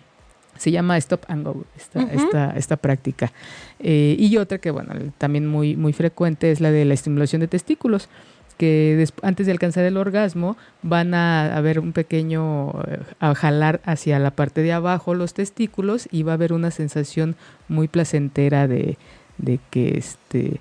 [0.57, 3.33] se llama Stop and Go, esta, esta, esta práctica.
[3.81, 7.49] Eh, y otra que, bueno, también muy, muy frecuente es la de la estimulación de
[7.49, 8.09] testículos,
[8.57, 14.19] que antes de alcanzar el orgasmo van a haber un pequeño, eh, a jalar hacia
[14.19, 17.35] la parte de abajo los testículos y va a haber una sensación
[17.69, 18.97] muy placentera de,
[19.39, 20.61] de que este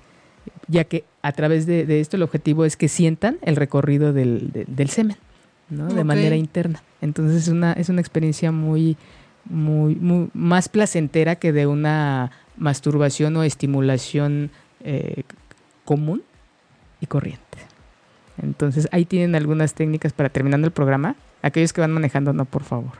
[0.66, 4.88] ya que a través de, esto el objetivo es que sientan el recorrido del, del
[4.88, 5.16] semen,
[5.70, 5.88] ¿no?
[5.88, 6.82] De manera interna.
[7.00, 8.96] Entonces es una, es una experiencia muy,
[9.44, 15.22] muy, muy más placentera que de una masturbación o estimulación eh,
[15.84, 16.22] común
[17.00, 17.40] y corriente.
[18.42, 21.16] Entonces ahí tienen algunas técnicas para terminando el programa.
[21.42, 22.92] Aquellos que van manejando, no, por favor.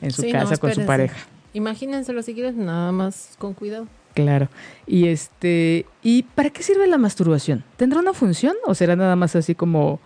[0.00, 1.16] En su casa con su pareja.
[1.52, 3.86] Imagínenselo si quieres, nada más con cuidado.
[4.14, 4.48] Claro.
[4.86, 7.64] Y este, ¿y para qué sirve la masturbación?
[7.76, 10.00] ¿Tendrá una función o será nada más así como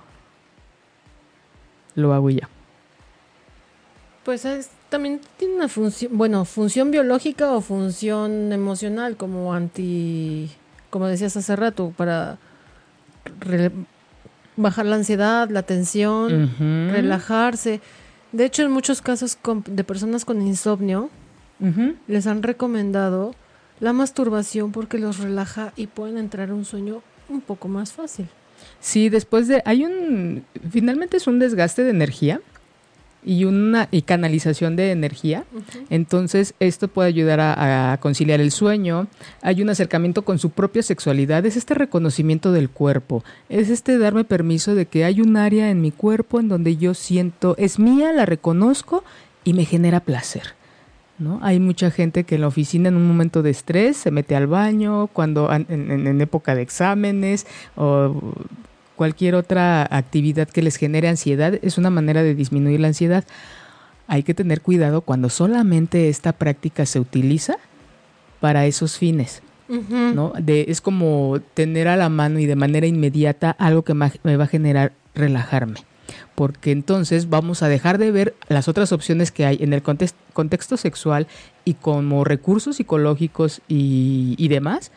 [1.95, 2.49] lo hago ya?
[4.25, 4.45] Pues
[4.89, 10.51] también tiene una función, bueno, función biológica o función emocional, como anti,
[10.91, 12.39] como decías hace rato, para
[14.57, 16.51] bajar la ansiedad, la tensión,
[16.91, 17.81] relajarse.
[18.33, 21.11] De hecho, en muchos casos de personas con insomnio,
[22.07, 23.35] les han recomendado
[23.81, 28.27] la masturbación porque los relaja y pueden entrar a un sueño un poco más fácil.
[28.81, 32.41] Sí, después de hay un finalmente es un desgaste de energía
[33.29, 35.45] y una y canalización de energía.
[35.91, 39.07] Entonces, esto puede ayudar a, conciliar el sueño.
[39.43, 41.45] Hay un acercamiento con su propia sexualidad.
[41.45, 43.23] Es este reconocimiento del cuerpo.
[43.51, 46.95] Es este darme permiso de que hay un área en mi cuerpo en donde yo
[46.95, 49.05] siento, es mía, la reconozco
[49.45, 50.55] y me genera placer.
[51.19, 51.39] ¿No?
[51.43, 54.47] Hay mucha gente que en la oficina en un momento de estrés se mete al
[54.47, 57.45] baño, cuando en, en época de exámenes
[57.77, 58.15] o
[58.99, 63.25] cualquier otra actividad que les genere ansiedad es una manera de disminuir la ansiedad.
[64.09, 67.59] Hay que tener cuidado cuando solamente esta práctica se utiliza
[68.41, 69.41] para esos fines.
[69.69, 70.33] ¿no?
[70.37, 74.45] De, es como tener a la mano y de manera inmediata algo que me va
[74.45, 75.81] a generar relajarme.
[76.35, 80.77] Porque entonces vamos a dejar de ver las otras opciones que hay en el contexto
[80.77, 81.29] sexual
[81.65, 84.91] y como recursos psicológicos y, y demás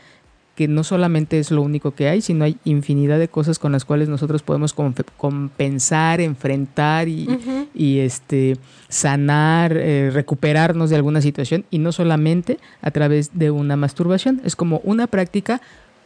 [0.55, 3.85] que no solamente es lo único que hay, sino hay infinidad de cosas con las
[3.85, 8.57] cuales nosotros podemos compensar, enfrentar y, este,
[8.89, 14.41] sanar, eh, recuperarnos de alguna situación y no solamente a través de una masturbación.
[14.43, 15.61] Es como una práctica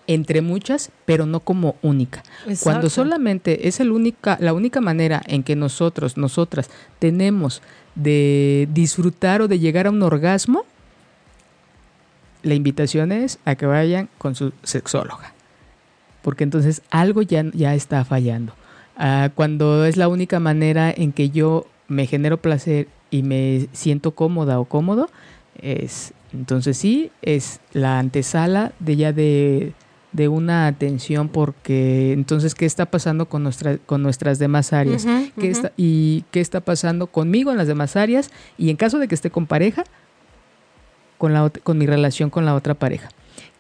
[0.08, 2.24] entre muchas, pero no como única.
[2.62, 7.62] Cuando solamente es el única, la única manera en que nosotros, nosotras, tenemos
[7.96, 10.66] de disfrutar o de llegar a un orgasmo,
[12.46, 15.34] la invitación es a que vayan con su sexóloga,
[16.22, 18.54] porque entonces algo ya, ya está fallando.
[18.96, 24.12] Ah, cuando es la única manera en que yo me genero placer y me siento
[24.12, 25.10] cómoda o cómodo,
[25.60, 29.74] es entonces sí, es la antesala de ya de,
[30.30, 35.06] una atención porque entonces qué está pasando con, nuestra, con nuestras demás áreas
[35.78, 39.30] y qué está pasando conmigo en las demás áreas y en caso de que esté
[39.30, 39.84] con pareja,
[41.18, 43.10] con, la, con mi relación con la otra pareja.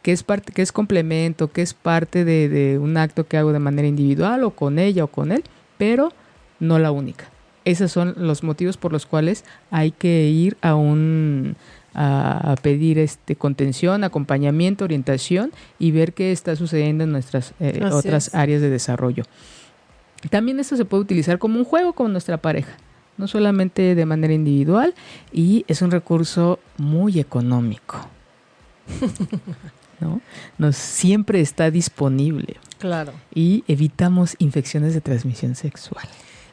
[0.01, 3.59] Que es, parte, que es complemento, que es parte de, un acto que hago de
[3.59, 5.43] manera individual o con ella o con él,
[5.77, 6.11] pero
[6.59, 7.25] no la única.
[7.63, 11.55] Esos son los motivos por los cuales hay que ir a un
[11.95, 18.35] a, pedir este contención, acompañamiento, orientación y ver qué está sucediendo en nuestras eh, otras
[18.35, 19.23] áreas de desarrollo.
[20.29, 22.77] También esto se puede utilizar como un juego con nuestra pareja
[23.17, 24.93] no solamente de manera individual
[25.31, 27.97] y es un recurso muy económico.
[29.99, 30.21] ¿no?
[30.57, 32.57] Nos siempre está disponible.
[32.79, 33.13] Claro.
[33.33, 36.07] Y evitamos infecciones de transmisión sexual.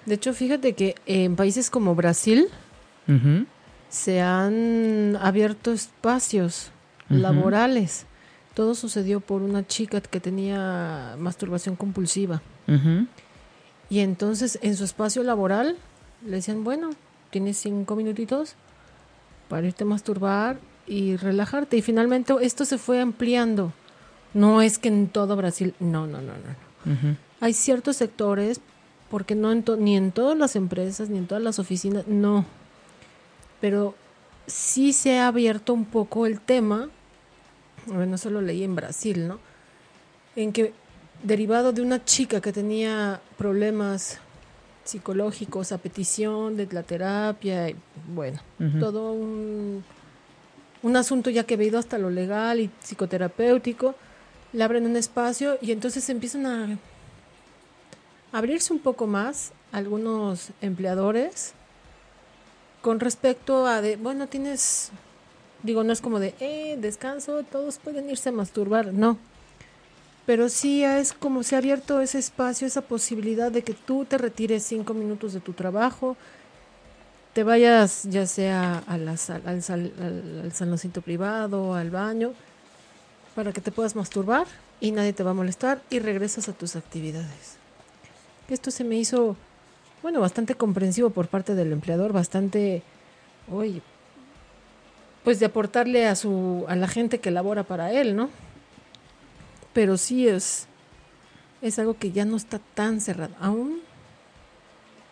[0.06, 2.46] De hecho, fíjate que en países como Brasil
[3.88, 6.70] se han abierto espacios
[7.08, 8.06] laborales.
[8.54, 12.42] Todo sucedió por una chica que tenía masturbación compulsiva.
[13.90, 15.76] Y entonces en su espacio laboral
[16.24, 16.90] le decían, bueno,
[17.30, 18.54] tienes cinco minutitos
[19.48, 21.76] para irte a masturbar y relajarte.
[21.76, 23.72] Y finalmente esto se fue ampliando.
[24.34, 27.16] No es que en todo Brasil, no, no, no, no.
[27.40, 28.60] Hay ciertos sectores,
[29.10, 32.46] porque no en ni en todas las empresas, ni en todas las oficinas, no.
[33.60, 33.94] Pero
[34.46, 36.88] sí se ha abierto un poco el tema,
[37.86, 39.38] bueno, eso lo leí en Brasil, ¿no?
[40.34, 40.72] En que
[41.22, 44.18] derivado de una chica que tenía problemas
[44.84, 47.76] psicológicos a petición de la terapia, y,
[48.14, 48.40] bueno,
[48.80, 49.84] todo un,
[50.82, 53.94] un asunto ya que ha ido hasta lo legal y psicoterapéutico,
[54.52, 56.78] le abren un espacio y entonces empiezan a
[58.32, 61.54] abrirse un poco más algunos empleadores
[62.80, 64.90] con respecto a de, bueno, tienes,
[65.62, 69.16] digo, no es como de, eh, descanso, todos pueden irse a masturbar, no
[70.26, 74.18] pero sí es como se ha abierto ese espacio, esa posibilidad de que tú te
[74.18, 76.16] retires cinco minutos de tu trabajo,
[77.32, 82.34] te vayas ya sea a la al, sal, al, saloncito privado, al baño,
[83.34, 84.46] para que te puedas masturbar
[84.80, 87.56] y nadie te va a molestar y regresas a tus actividades.
[88.48, 89.36] Esto se me hizo,
[90.02, 92.82] bueno, bastante comprensivo por parte del empleador, bastante,
[93.50, 93.80] oye,
[95.24, 98.28] pues de aportarle a su a la gente que labora para él, ¿no?
[99.72, 100.66] Pero sí es
[101.60, 103.34] es algo que ya no está tan cerrado.
[103.40, 103.78] Aún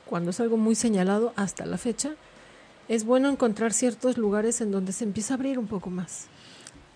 [0.04, 2.10] cuando es algo muy señalado hasta la fecha,
[2.88, 6.26] es bueno encontrar ciertos lugares en donde se empieza a abrir un poco más.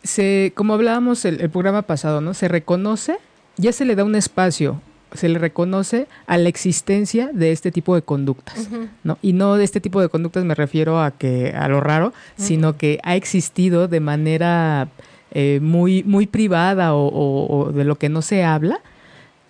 [0.03, 2.35] Se, como hablábamos el, el programa pasado, ¿no?
[2.35, 3.19] Se reconoce,
[3.57, 4.83] ya se le da un espacio,
[5.15, 8.69] se le reconoce a la existencia de este tipo de conductas,
[9.05, 9.19] ¿no?
[9.23, 12.77] Y no de este tipo de conductas me refiero a que a lo raro, sino
[12.77, 14.89] que ha existido de manera
[15.35, 18.80] eh, muy muy privada o, o, de lo que no se habla,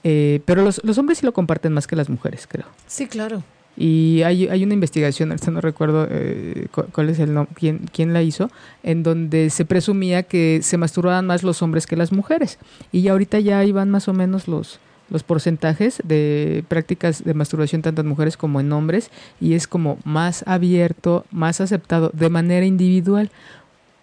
[0.02, 2.66] eh, pero los, los hombres sí lo comparten más que las mujeres, creo.
[2.86, 3.42] Sí, claro.
[3.76, 8.12] Y hay, hay una investigación, ahorita no recuerdo eh, cuál es el nombre, quién, quién
[8.12, 8.50] la hizo,
[8.84, 12.58] en donde se presumía que se masturbaban más los hombres que las mujeres.
[12.92, 14.78] Y ahorita ya iban más o menos los,
[15.10, 19.10] los porcentajes de prácticas de masturbación tanto en mujeres como en hombres
[19.40, 23.30] y es como más abierto, más aceptado de manera individual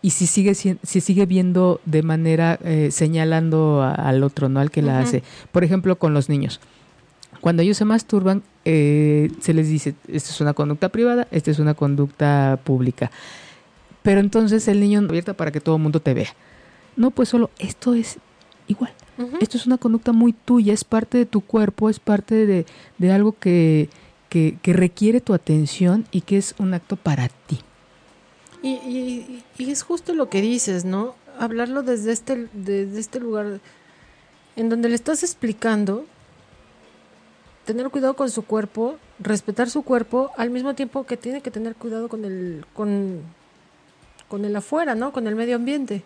[0.02, 4.72] y si sigue si sigue viendo de manera eh, señalando a, al otro, no al
[4.72, 5.24] que la hace.
[5.52, 6.60] Por ejemplo, con los niños.
[7.40, 11.60] Cuando ellos se masturban, eh, se les dice, esta es una conducta privada, esta es
[11.60, 13.12] una conducta pública.
[14.04, 16.34] Pero entonces el niño abierta para que todo el mundo te vea.
[16.96, 18.18] No, pues solo esto es
[18.68, 18.94] igual.
[19.18, 19.38] Uh -huh.
[19.40, 22.66] Esto es una conducta muy tuya, es parte de tu cuerpo, es parte de,
[22.98, 23.90] de algo que,
[24.30, 27.60] que, que, requiere tu atención y que es un acto para ti.
[28.62, 31.16] Y, y, y, es justo lo que dices, ¿no?
[31.40, 33.60] Hablarlo desde este, desde este lugar
[34.56, 36.06] en donde le estás explicando
[37.66, 41.76] tener cuidado con su cuerpo, respetar su cuerpo, al mismo tiempo que tiene que tener
[41.76, 43.22] cuidado con el, con,
[44.28, 45.12] con el afuera, ¿no?
[45.12, 46.04] Con el medio ambiente.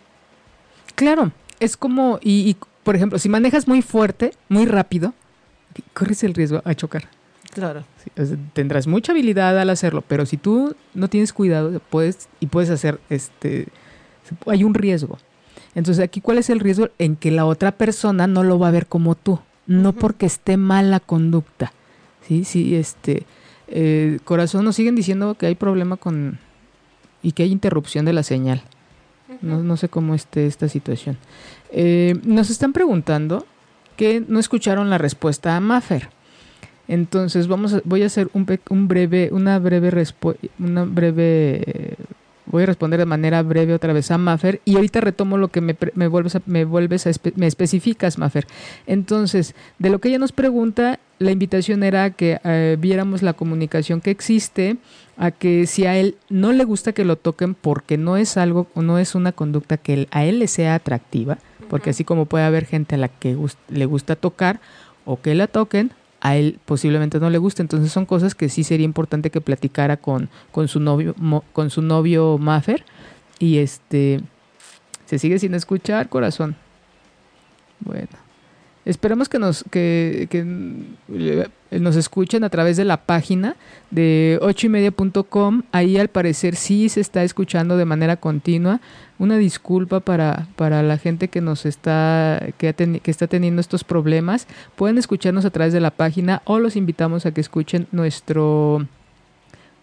[0.96, 5.14] Claro, es como, y, y por ejemplo, si manejas muy fuerte, muy rápido,
[5.94, 7.10] corres el riesgo a chocar.
[7.56, 7.86] Claro.
[8.52, 13.00] Tendrás mucha habilidad al hacerlo, pero si tú no tienes cuidado, puedes y puedes hacer
[13.10, 13.70] este
[14.46, 15.18] hay un riesgo.
[15.74, 18.72] Entonces, aquí cuál es el riesgo en que la otra persona no lo va a
[18.72, 19.98] ver como tú, no uh -huh.
[19.98, 21.72] porque esté mal la conducta.
[22.28, 23.26] Sí, sí, este
[23.70, 26.40] eh, corazón nos siguen diciendo que hay problema con
[27.24, 28.64] y que hay interrupción de la señal.
[29.30, 29.38] Uh -huh.
[29.42, 31.18] no, no, sé cómo esté esta situación.
[31.72, 33.46] Eh, nos están preguntando
[33.96, 36.10] que no escucharon la respuesta a Maffer.
[36.88, 39.92] Entonces vamos a, voy a hacer un, un breve, una breve
[40.60, 41.96] una breve eh,
[42.46, 45.62] voy a responder de manera breve otra vez a Maffer y ahorita retomo lo que
[45.62, 48.48] me, me vuelves a, me vuelves a espe, me especificas Maffer.
[48.88, 54.02] Entonces, de lo que ella nos pregunta, la invitación era que eh, viéramos la comunicación
[54.02, 54.78] que existe,
[55.18, 58.68] a que si a él no le gusta que lo toquen porque no es algo,
[58.76, 61.38] no es una conducta que él, a él le sea atractiva,
[61.70, 64.60] porque así como puede haber gente a la que gust, le gusta tocar
[65.06, 65.92] o que la toquen,
[66.26, 67.62] a él posiblemente no le guste.
[67.62, 71.14] Entonces son cosas que sí sería importante que platicara con, con su novio,
[71.54, 72.84] con su novio Maffer.
[73.38, 74.22] Y este
[75.06, 76.56] se sigue sin escuchar, corazón.
[77.80, 78.10] Bueno.
[78.86, 80.44] Esperamos que nos, que, que
[81.80, 83.56] nos escuchen a través de la página
[83.92, 85.64] de ochoymedia.com.
[85.72, 88.82] Ahí al parecer sí se está escuchando de manera continua.
[89.18, 93.84] Una disculpa para, para la gente que nos está, que, ten, que está teniendo estos
[93.84, 94.48] problemas.
[94.76, 98.88] Pueden escucharnos a través de la página o los invitamos a que escuchen nuestro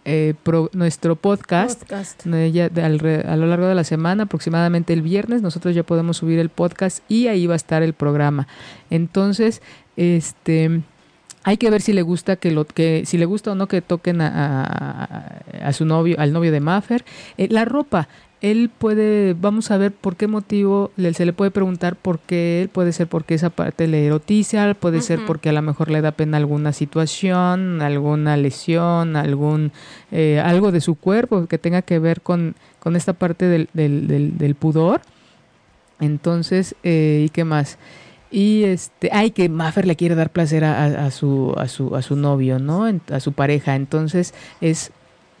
[0.05, 2.25] eh, pro, nuestro podcast, podcast.
[2.51, 6.17] Ya, de, al, a lo largo de la semana, aproximadamente el viernes, nosotros ya podemos
[6.17, 8.47] subir el podcast y ahí va a estar el programa.
[8.89, 9.61] Entonces,
[9.95, 10.81] este
[11.45, 13.81] hay que ver si le gusta que lo que si le gusta o no que
[13.81, 17.05] toquen a, a, a su novio, al novio de Maffer.
[17.37, 18.07] Eh, la ropa,
[18.43, 22.67] él puede, vamos a ver por qué motivo se le puede preguntar por qué él,
[22.67, 25.03] puede ser porque esa parte le erotiza, puede uh -huh.
[25.03, 29.71] ser porque a lo mejor le da pena alguna situación, alguna lesión, algún
[30.11, 34.07] eh, algo de su cuerpo que tenga que ver con, con esta parte del, del,
[34.07, 34.99] del, del pudor.
[36.01, 37.77] Entonces, eh, ¿y qué más?
[38.29, 41.95] Y este, ay, que Maffer le quiere dar placer a, a, a, su, a, su,
[41.95, 42.87] a su novio, ¿no?
[43.09, 43.75] A su pareja.
[43.75, 44.91] Entonces, es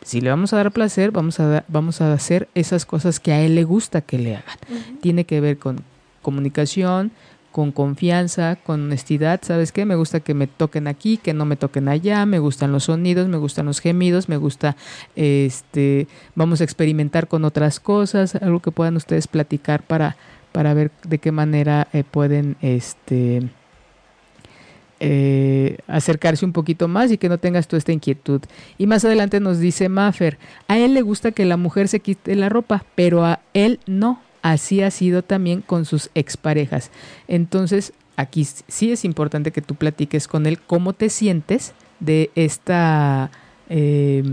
[0.03, 3.31] si le vamos a dar placer, vamos a, da, vamos a hacer esas cosas que
[3.31, 4.57] a él le gusta que le hagan.
[4.69, 4.99] Uh -huh.
[5.01, 5.81] Tiene que ver con
[6.21, 7.11] comunicación,
[7.53, 9.39] con confianza, con honestidad.
[9.43, 9.85] ¿Sabes qué?
[9.85, 12.25] Me gusta que me toquen aquí, que no me toquen allá.
[12.25, 14.75] Me gustan los sonidos, me gustan los gemidos, me gusta,
[15.15, 20.17] este, vamos a experimentar con otras cosas, algo que puedan ustedes platicar para,
[20.51, 23.43] para ver de qué manera eh, pueden, este,
[25.05, 28.41] eh, acercarse un poquito más y que no tengas tú esta inquietud.
[28.77, 30.37] Y más adelante nos dice Maffer,
[30.67, 34.21] a él le gusta que la mujer se quite la ropa, pero a él no.
[34.41, 36.91] Así ha sido también con sus exparejas.
[37.27, 43.31] Entonces, aquí sí es importante que tú platiques con él cómo te sientes de esta,
[43.69, 44.23] eh,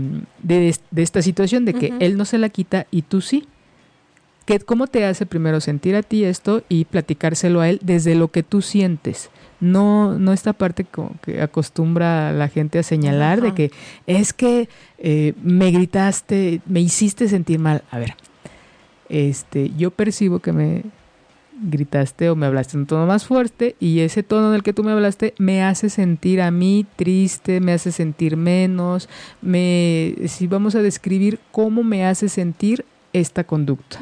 [0.43, 1.97] de, de, esta situación, de que uh -huh.
[2.01, 3.47] él no se la quita y tú sí.
[4.45, 8.29] ¿Qué, ¿cómo te hace primero sentir a ti esto y platicárselo a él desde lo
[8.29, 9.29] que tú sientes?
[9.59, 13.71] No, no esta parte como que acostumbra la gente a señalar de que
[14.07, 17.83] es que eh, me gritaste, me hiciste sentir mal.
[17.91, 18.15] A ver,
[19.07, 20.83] este, yo percibo que me
[21.63, 24.73] gritaste o me hablaste en un tono más fuerte y ese tono en el que
[24.73, 29.09] tú me hablaste me hace sentir a mí triste, me hace sentir menos,
[29.41, 33.99] me si vamos a describir cómo me hace sentir esta conducta.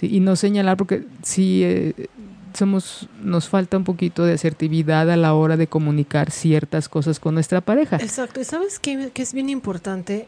[0.00, 2.08] y no señalar porque si eh,
[2.54, 7.34] somos nos falta un poquito de asertividad a la hora de comunicar ciertas cosas con
[7.34, 7.96] nuestra pareja.
[7.96, 10.26] Exacto, y sabes que, que es bien importante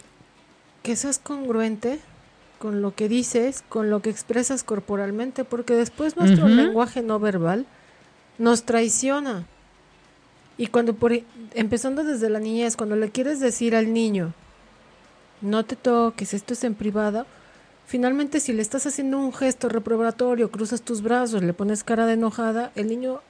[0.82, 2.00] que seas congruente
[2.58, 7.66] con lo que dices, con lo que expresas corporalmente, porque después nuestro lenguaje no verbal
[8.36, 9.46] nos traiciona.
[10.58, 14.34] Y cuando, por, e, empezando desde la niñez, cuando le quieres decir al niño,
[15.40, 17.24] no te toques, esto es en privado,
[17.90, 22.12] finalmente si le estás haciendo un gesto reprobatorio, cruzas tus brazos, le pones cara de
[22.12, 23.20] enojada, el niño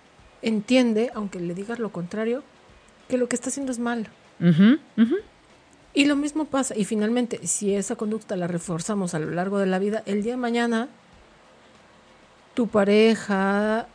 [0.43, 2.43] entiende, aunque le digas lo contrario,
[3.09, 4.05] que lo que está haciendo es malo.
[5.95, 9.65] Y lo mismo pasa, y finalmente, si esa conducta la reforzamos a lo largo de
[9.65, 10.89] la vida, el día de mañana,
[12.53, 13.87] tu pareja,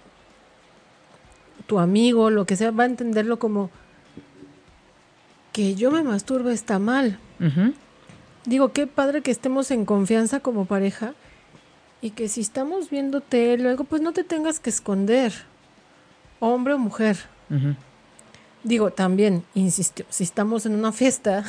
[1.68, 3.70] tu amigo, lo que sea, va a entenderlo como
[5.54, 7.20] que yo me masturbe está mal.
[8.46, 11.14] Digo, qué padre que estemos en confianza como pareja
[12.02, 15.34] y que si estamos viéndote luego, pues no te tengas que esconder,
[16.40, 17.18] hombre o mujer.
[18.64, 21.44] Digo, también, insisto, si estamos en una fiesta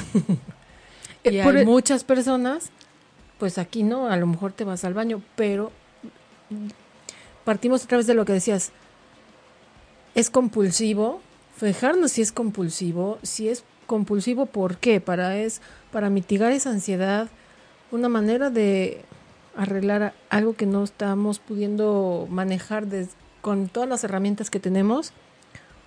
[1.24, 2.70] y hay muchas personas,
[3.38, 5.72] pues aquí no, a lo mejor te vas al baño, pero
[7.44, 8.72] partimos otra vez de lo que decías,
[10.14, 11.20] es compulsivo,
[11.56, 15.00] fijarnos si es compulsivo, si es compulsivo, ¿por qué?
[15.00, 15.60] Para, es,
[15.92, 17.28] para mitigar esa ansiedad,
[17.90, 19.02] una manera de
[19.56, 22.86] arreglar algo que no estamos pudiendo manejar
[23.40, 25.12] con todas las herramientas que tenemos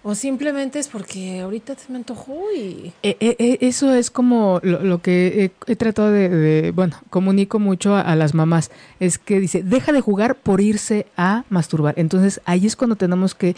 [0.01, 2.93] o simplemente es porque ahorita me antojó y...
[3.03, 8.15] Eh, eh, eh, eso es como lo, que he, tratado de, bueno, comunico mucho a,
[8.15, 8.71] las mamás,
[9.01, 11.95] es que dice, deja de jugar por irse a masturbar.
[11.97, 13.57] Entonces ahí es cuando tenemos que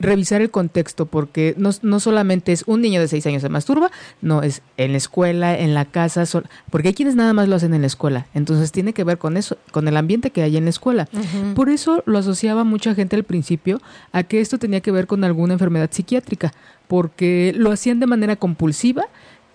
[0.00, 3.90] revisar el contexto, porque no, no, solamente es un niño de seis años se masturba,
[4.22, 6.24] no, es en la escuela, en la casa,
[6.70, 8.26] porque hay quienes nada más lo hacen en la escuela.
[8.34, 11.08] Entonces tiene que ver con eso, con el ambiente que hay en la escuela.
[11.54, 13.80] Por eso lo asociaba mucha gente al principio
[14.12, 16.52] a que esto tenía que ver con alguna enfermedad psiquiátrica,
[16.88, 19.04] porque lo hacían de manera compulsiva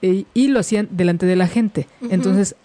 [0.01, 1.87] eh, y lo hacían delante de la gente.
[2.09, 2.55] Entonces,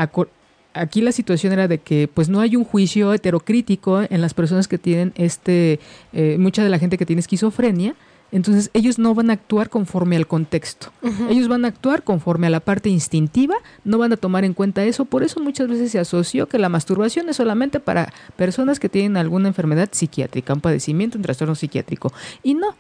[0.74, 4.68] aquí la situación era de que pues no hay un juicio heterocrítico en las personas
[4.68, 5.80] que tienen este,
[6.12, 7.94] eh, mucha de la gente que tiene esquizofrenia,
[8.32, 10.92] entonces ellos no van a actuar conforme al contexto,
[11.28, 14.84] ellos van a actuar conforme a la parte instintiva, no van a tomar en cuenta
[14.84, 18.88] eso, por eso muchas veces se asoció que la masturbación es solamente para personas que
[18.88, 22.12] tienen alguna enfermedad psiquiátrica, un padecimiento, un trastorno psiquiátrico,
[22.44, 22.76] y no,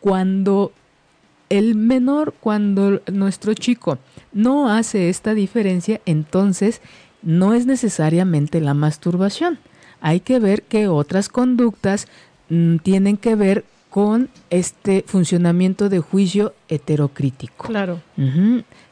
[0.00, 0.72] cuando
[1.50, 3.98] el menor, cuando nuestro chico
[4.32, 6.80] no hace esta diferencia, entonces
[7.22, 9.58] no es necesariamente la masturbación.
[10.00, 12.06] Hay que ver que otras conductas
[12.48, 17.66] mm, tienen que ver con este funcionamiento de juicio heterocrítico.
[17.66, 18.00] Claro.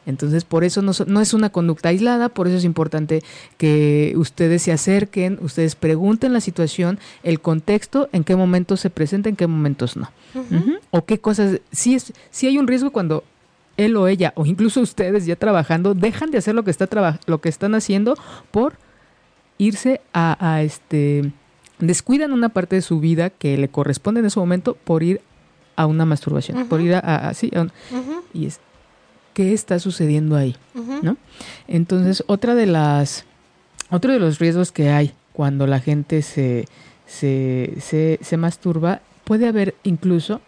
[0.05, 3.21] Entonces, por eso no, no, es una conducta aislada, por eso es importante
[3.57, 9.29] que ustedes se acerquen, ustedes pregunten la situación, el contexto, en qué momentos se presenta,
[9.29, 10.11] en qué momentos no.
[10.89, 13.23] O qué cosas, si, es, si hay un riesgo cuando
[13.77, 17.41] él o ella, o incluso ustedes ya trabajando, dejan de hacer lo que, está lo
[17.41, 18.15] que están haciendo
[18.51, 18.73] por
[19.57, 21.31] irse a, este
[21.79, 25.21] descuidan una parte de su vida que le corresponde en ese momento por ir
[25.75, 27.51] a una masturbación, por ir a, así
[28.33, 28.59] y es
[29.35, 30.55] qué está sucediendo ahí,
[31.03, 31.17] ¿no?
[31.67, 33.25] Entonces, otra de las
[33.91, 36.67] otro de los riesgos que hay cuando la gente se,
[37.05, 40.41] se, se, se masturba, puede haber incluso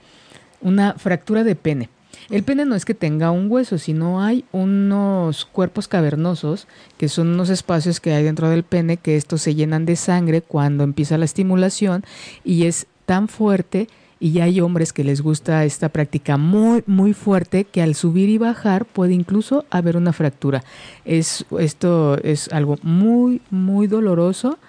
[0.61, 1.89] una fractura de pene.
[2.29, 6.67] El pene no es que tenga un hueso, sino hay unos cuerpos cavernosos,
[6.97, 10.41] que son unos espacios que hay dentro del pene, que estos se llenan de sangre
[10.41, 12.03] cuando empieza la estimulación
[12.43, 13.87] y es tan fuerte
[14.19, 18.37] y hay hombres que les gusta esta práctica muy muy fuerte que al subir y
[18.37, 20.63] bajar puede incluso haber una fractura.
[21.05, 24.59] Es esto es algo muy muy doloroso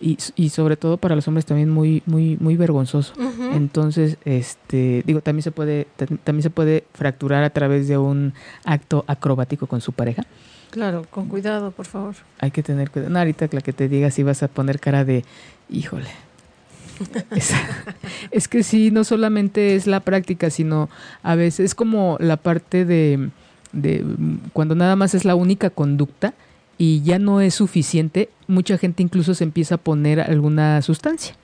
[0.00, 3.12] y, y, sobre todo para los hombres también muy muy muy vergonzoso.
[3.52, 5.86] Entonces este digo también se puede
[6.24, 8.32] también se puede fracturar a través de un
[8.64, 10.24] acto acrobático con su pareja.
[10.70, 12.14] Claro con cuidado por favor.
[12.38, 13.10] Hay que tener cuidado.
[13.10, 15.24] No, ahorita la que te diga si vas a poner cara de
[15.68, 16.08] híjole
[17.30, 17.52] es,
[18.30, 20.88] es que sí no solamente es la práctica sino
[21.22, 23.30] a veces es como la parte de
[23.72, 24.04] de
[24.52, 26.34] cuando nada más es la única conducta
[26.80, 31.36] y ya no es suficiente, mucha gente incluso se empieza a poner alguna sustancia.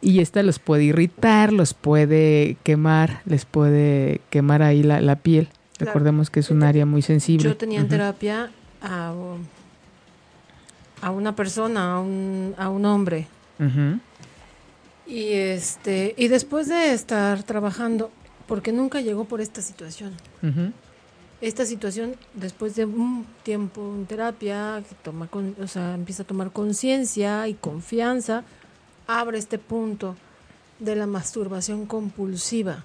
[0.00, 5.48] Y esta los puede irritar, los puede quemar, les puede quemar ahí la, la piel.
[5.78, 7.48] Recordemos que es un área muy sensible.
[7.48, 9.14] Yo tenía en terapia a,
[11.00, 13.28] a, una persona, a un, a un hombre.
[15.06, 18.10] Y este y después de estar trabajando,
[18.48, 20.14] porque nunca llegó por esta situación.
[21.42, 26.26] Esta situación, después de un tiempo en terapia, que toma con, o sea, empieza a
[26.26, 28.44] tomar conciencia y confianza,
[29.08, 30.14] abre este punto
[30.78, 32.84] de la masturbación compulsiva.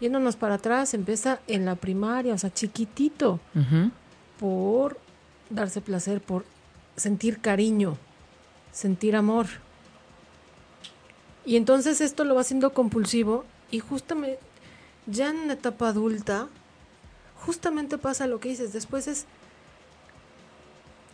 [0.00, 3.38] Yéndonos para atrás, empieza en la primaria, o sea, chiquitito,
[4.40, 4.98] por
[5.48, 6.44] darse placer, por
[6.96, 7.96] sentir cariño,
[8.72, 9.46] sentir amor.
[11.46, 14.40] Y entonces esto lo va haciendo compulsivo y justamente
[15.06, 16.48] ya en la etapa adulta,
[17.44, 19.26] justamente pasa lo que dices, después es,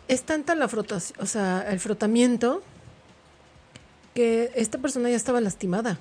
[0.09, 2.62] es tanta la frotación, o sea, el frotamiento,
[4.14, 5.99] que esta persona ya estaba lastimada.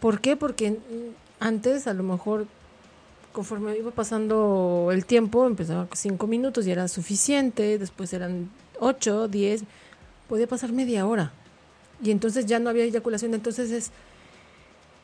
[0.00, 0.36] ¿Por qué?
[0.36, 0.78] Porque
[1.40, 2.46] antes a lo mejor
[3.32, 9.64] conforme iba pasando el tiempo, empezaba cinco minutos y era suficiente, después eran ocho, diez,
[10.28, 11.32] podía pasar media hora.
[12.02, 13.90] Y entonces ya no había eyaculación, entonces es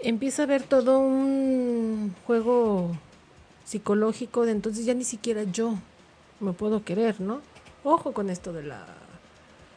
[0.01, 2.97] empieza a haber todo un juego
[3.69, 5.75] psicológico de entonces ya ni siquiera yo
[6.41, 7.43] me puedo querer, ¿no?
[7.85, 8.87] Ojo con esto de la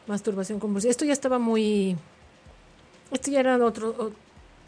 [0.06, 0.90] masturbación compulsiva.
[0.90, 1.98] Esto ya estaba muy
[3.10, 4.12] esto ya era otro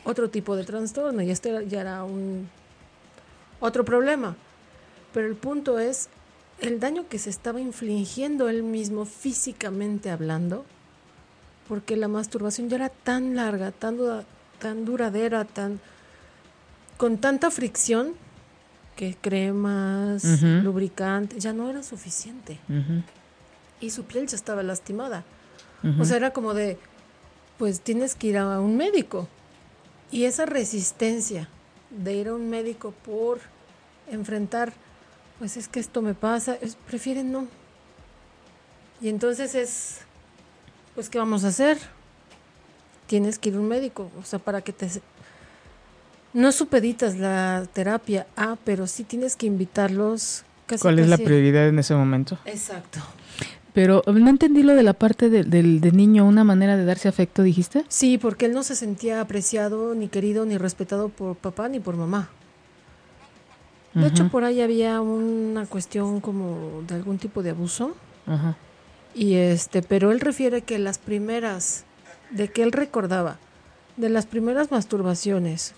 [0.04, 2.50] otro tipo de trastorno y esto ya era un
[3.60, 4.36] otro problema.
[5.14, 6.10] Pero el punto es
[6.60, 10.66] el daño que se estaba infligiendo él mismo físicamente hablando,
[11.66, 13.96] porque la masturbación ya era tan larga, tan,
[14.58, 15.80] tan duradera, tan
[16.98, 18.22] con tanta fricción
[18.96, 22.58] que cremas, lubricante, ya no era suficiente.
[23.80, 25.24] Y su piel ya estaba lastimada.
[25.98, 26.78] O sea, era como de,
[27.58, 29.28] pues tienes que ir a un médico.
[30.10, 31.48] Y esa resistencia
[31.90, 33.40] de ir a un médico por
[34.10, 34.72] enfrentar,
[35.38, 37.46] pues es que esto me pasa, es, prefieren no.
[39.00, 39.98] Y entonces es,
[40.94, 41.78] pues, ¿qué vamos a hacer?
[43.06, 44.88] Tienes que ir a un médico, o sea, para que te...
[46.34, 50.44] No supeditas la terapia, ah, pero sí tienes que invitarlos.
[50.66, 52.38] Casi, ¿Cuál es la prioridad en ese momento?
[52.44, 53.00] Exacto.
[53.72, 57.42] Pero no entendí lo de la parte del de, niño, una manera de darse afecto,
[57.42, 57.84] dijiste.
[57.88, 61.96] Sí, porque él no se sentía apreciado, ni querido, ni respetado por papá ni por
[61.96, 62.28] mamá.
[63.94, 67.94] De hecho, por ahí había una cuestión como de algún tipo de abuso.
[68.26, 68.56] Ajá.
[69.14, 71.84] Y este, pero él refiere que las primeras,
[72.30, 73.38] de que él recordaba,
[73.96, 75.74] de las primeras masturbaciones,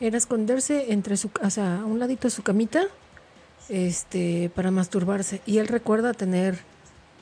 [0.00, 2.84] era esconderse entre su, o a un ladito de su camita,
[3.68, 5.40] este, para masturbarse.
[5.46, 6.58] Y él recuerda tener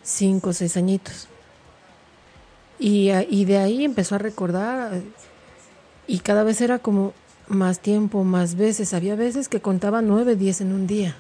[0.02, 1.28] cinco o seis añitos.
[2.78, 5.00] Y, y de ahí empezó a recordar,
[6.06, 7.14] y cada vez era como,
[7.46, 8.94] más tiempo, más veces.
[8.94, 11.16] Había veces que contaba nueve, diez en un día.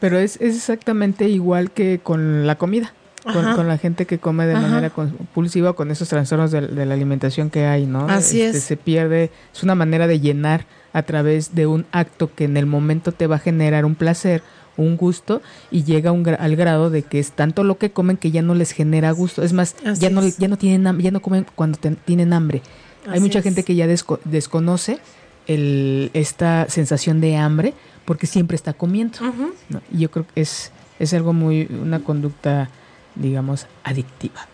[0.00, 2.94] Pero es, es exactamente igual que con la comida.
[3.22, 7.66] Con, la gente que come de manera compulsiva con esos trastornos de, la alimentación que
[7.66, 8.08] hay, ¿no?
[8.08, 8.64] Así este, es.
[8.64, 12.64] Se pierde, es una manera de llenar a través de un acto que en el
[12.64, 14.42] momento te va a generar un placer,
[14.78, 18.30] un gusto y llega un, al grado de que es tanto lo que comen que
[18.30, 19.42] ya no les genera gusto.
[19.42, 22.62] Es más, ya no ya no tienen ya no comen cuando tienen hambre.
[23.08, 24.98] Hay mucha gente que ya desconoce
[25.46, 29.18] el, esta sensación de hambre porque siempre está comiendo.
[29.92, 32.70] Y yo creo que es, es algo muy, una conducta,
[33.14, 34.46] digamos, adictiva.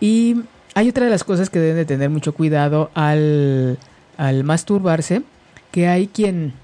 [0.00, 0.42] Y
[0.74, 3.78] hay otra de las cosas que deben de tener mucho cuidado al,
[4.16, 5.22] al masturbarse,
[5.72, 6.54] que hay quien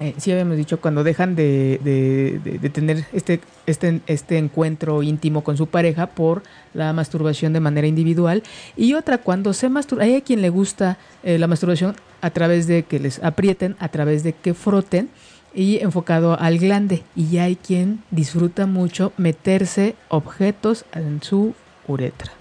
[0.00, 5.56] eh, sí habíamos dicho, cuando dejan de, de, tener este, este, este encuentro íntimo con
[5.56, 6.42] su pareja por
[6.74, 8.42] la masturbación de manera individual.
[8.76, 12.66] Y otra, cuando se masturba, hay a quien le gusta eh, la masturbación a través
[12.66, 15.10] de que les aprieten, a través de que froten
[15.54, 17.02] y enfocado al glande.
[17.14, 21.54] Y hay quien disfruta mucho meterse objetos en su
[21.86, 22.32] uretra.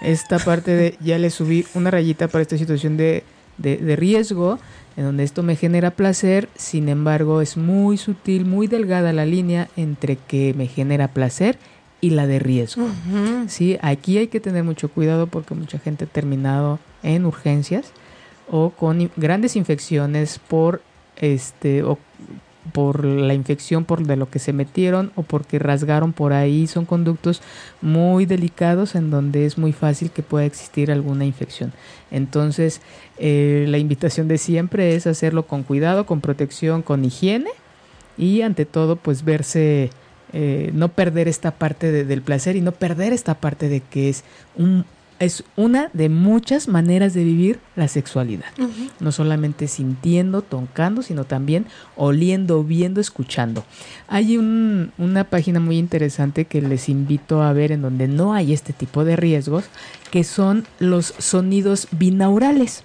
[0.00, 3.24] Esta parte de ya le subí una rayita para esta situación de,
[3.58, 4.58] de riesgo
[4.96, 9.68] en donde esto me genera placer, sin embargo es muy sutil, muy delgada la línea
[9.76, 11.58] entre que me genera placer
[12.00, 12.88] y la de riesgo.
[13.46, 17.92] Sí, aquí hay que tener mucho cuidado porque mucha gente ha terminado en urgencias
[18.50, 20.82] o con grandes infecciones por
[21.16, 21.98] este o
[22.72, 26.84] por la infección por de lo que se metieron o porque rasgaron por ahí son
[26.84, 27.42] conductos
[27.80, 31.72] muy delicados en donde es muy fácil que pueda existir alguna infección.
[32.10, 32.80] Entonces
[33.18, 37.50] eh, la invitación de siempre es hacerlo con cuidado con protección con higiene
[38.16, 39.90] y ante todo pues verse
[40.32, 44.24] eh, no perder esta parte del placer y no perder esta parte de que es
[44.56, 44.86] un
[45.22, 48.46] es una de muchas maneras de vivir la sexualidad.
[48.98, 53.64] No solamente sintiendo, tocando, sino también oliendo, viendo, escuchando.
[54.08, 58.72] Hay una página muy interesante que les invito a ver en donde no hay este
[58.72, 59.64] tipo de riesgos,
[60.10, 62.82] que son los sonidos binaurales.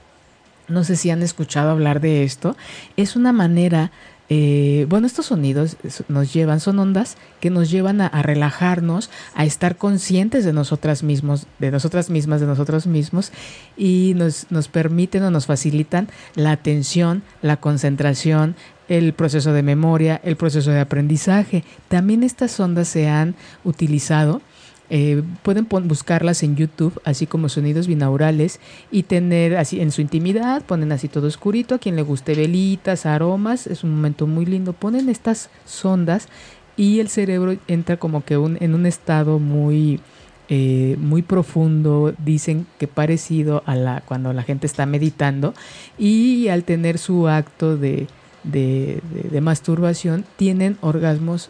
[0.67, 2.55] No sé si han escuchado hablar de esto.
[2.97, 3.91] Es una manera
[4.29, 5.77] eh, bueno, estos sonidos
[6.09, 11.47] nos llevan, son ondas que nos llevan a, relajarnos, a estar conscientes de nosotras mismos,
[11.59, 13.31] de nosotras mismas, de nosotros mismos,
[13.77, 18.55] y nos, nos permiten o nos facilitan la atención, la concentración,
[18.89, 21.63] el proceso de memoria, el proceso de aprendizaje.
[21.87, 24.41] También estas ondas se han utilizado
[24.89, 28.59] eh, pueden buscarlas en YouTube, así como sonidos binaurales,
[28.89, 33.05] y tener así en su intimidad, ponen así todo oscurito, a quien le guste velitas,
[33.05, 36.29] aromas, es un momento muy lindo, ponen estas sondas
[36.77, 39.99] y el cerebro entra como que en un estado muy,
[40.47, 45.53] eh, muy profundo, dicen que parecido a la cuando la gente está meditando
[45.97, 48.07] y al tener su acto de,
[48.43, 51.49] de, de masturbación tienen orgasmos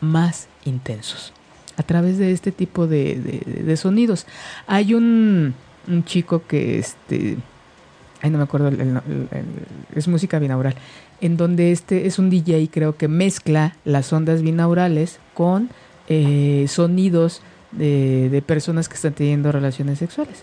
[0.00, 1.32] más intensos
[1.76, 4.26] a través de este tipo de, sonidos.
[4.66, 5.54] Hay un,
[6.04, 7.36] chico que, este,
[8.20, 8.70] ay, no me acuerdo,
[9.94, 10.74] es música binaural,
[11.20, 15.70] en donde este es un DJ, creo que mezcla las ondas binaurales con
[16.08, 17.42] eh, sonidos
[17.72, 20.42] de, de personas que están teniendo relaciones sexuales.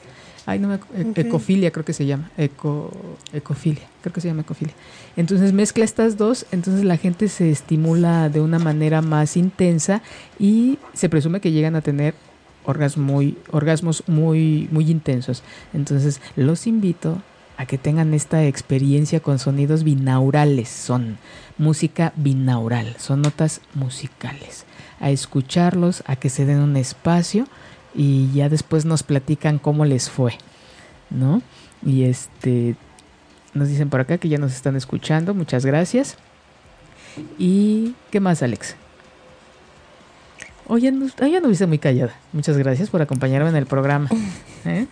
[0.50, 2.32] Ay, no me e-, Ecofilia creo que se llama.
[2.38, 2.92] Eco,
[3.34, 4.74] ecofilia, creo que se llama ecofilia.
[5.16, 10.02] Entonces mezcla estas dos, entonces la gente se estimula de una manera más intensa
[10.40, 12.16] y se presume que llegan a tener
[12.66, 15.44] orgasmos muy, orgasmos muy, muy intensos.
[15.74, 17.22] Entonces los invito
[17.58, 20.70] a que tengan esta experiencia con sonidos binaurales.
[20.70, 21.18] Son
[21.58, 24.66] música binaural, son notas musicales.
[25.00, 27.46] A escucharlos, a que se den un espacio
[28.00, 30.38] y ya después nos platican cómo les fue,
[31.10, 31.42] ¿no?
[31.86, 32.78] Y este
[33.54, 36.16] nos dicen por acá que ya nos están escuchando, muchas gracias.
[37.38, 38.78] ¿Y qué más, Alex?
[40.70, 42.14] Oye, no, ya no viste muy callada.
[42.32, 44.08] Muchas gracias por acompañarme en el programa.
[44.66, 44.86] ¿eh?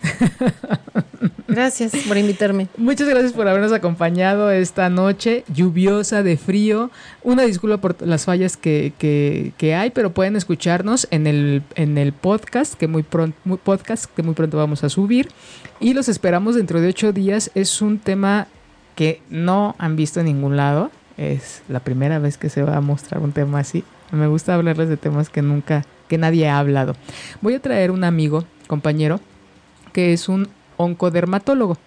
[1.48, 2.68] Gracias por invitarme.
[2.78, 6.90] Muchas gracias por habernos acompañado esta noche lluviosa de frío.
[7.22, 12.12] Una disculpa por las fallas que, que, hay, pero pueden escucharnos en el, en el
[12.12, 15.30] podcast que muy, pronto, podcast que muy pronto vamos a subir.
[15.80, 17.52] Y los esperamos dentro de ocho días.
[17.54, 18.48] Es un tema
[18.96, 20.90] que no han visto en ningún lado.
[21.18, 23.84] Es la primera vez que se va a mostrar un tema así.
[24.12, 26.96] Me gusta hablarles de temas que nunca, que nadie ha hablado.
[27.42, 29.20] Voy a traer un amigo, compañero,
[29.94, 30.48] que es un
[30.78, 31.78] oncodermatólogo.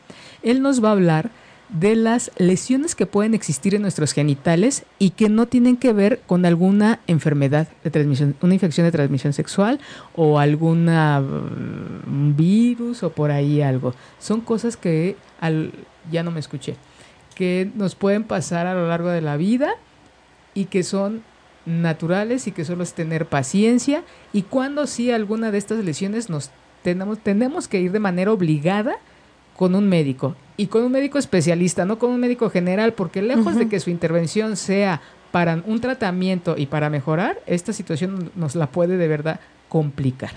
[0.43, 1.31] Él nos va a hablar
[1.69, 6.21] de las lesiones que pueden existir en nuestros genitales y que no tienen que ver
[6.27, 9.79] con alguna enfermedad de transmisión, una infección de transmisión sexual
[10.17, 13.95] o alguna mm, virus o por ahí algo.
[14.19, 15.73] Son cosas que al,
[16.11, 16.75] ya no me escuché,
[17.41, 19.71] que nos pueden pasar a lo largo de la vida
[20.53, 21.23] y que son
[21.65, 24.03] naturales y que solo es tener paciencia
[24.35, 26.51] y cuando sí alguna de estas lesiones nos
[26.83, 28.97] tenemos, tenemos que ir de manera obligada
[29.57, 33.57] con un médico y con un médico especialista, no con un médico general, porque lejos
[33.57, 38.67] de que su intervención sea para un tratamiento y para mejorar, esta situación nos la
[38.67, 40.33] puede de verdad complicar.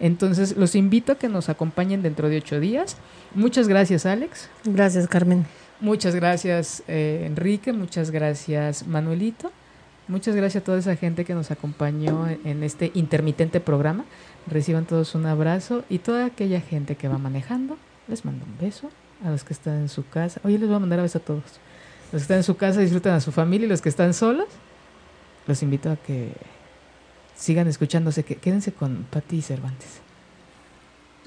[0.00, 2.96] Entonces, los invito a que nos acompañen dentro de ocho días.
[3.34, 4.48] Muchas gracias, Alex.
[4.64, 5.44] Gracias, Carmen.
[5.80, 7.72] Muchas gracias, eh, Enrique.
[7.72, 9.52] Muchas gracias, Manuelito.
[10.08, 14.04] Muchas gracias a toda esa gente que nos acompañó en este intermitente programa.
[14.46, 18.90] Reciban todos un abrazo y toda aquella gente que va manejando, les mando un beso.
[19.24, 21.22] A los que están en su casa, oye, les voy a mandar a beso a
[21.22, 21.42] todos.
[22.12, 24.46] Los que están en su casa disfruten a su familia y los que están solos,
[25.46, 26.32] los invito a que
[27.34, 28.24] sigan escuchándose.
[28.24, 30.05] Que, quédense con Pati Cervantes.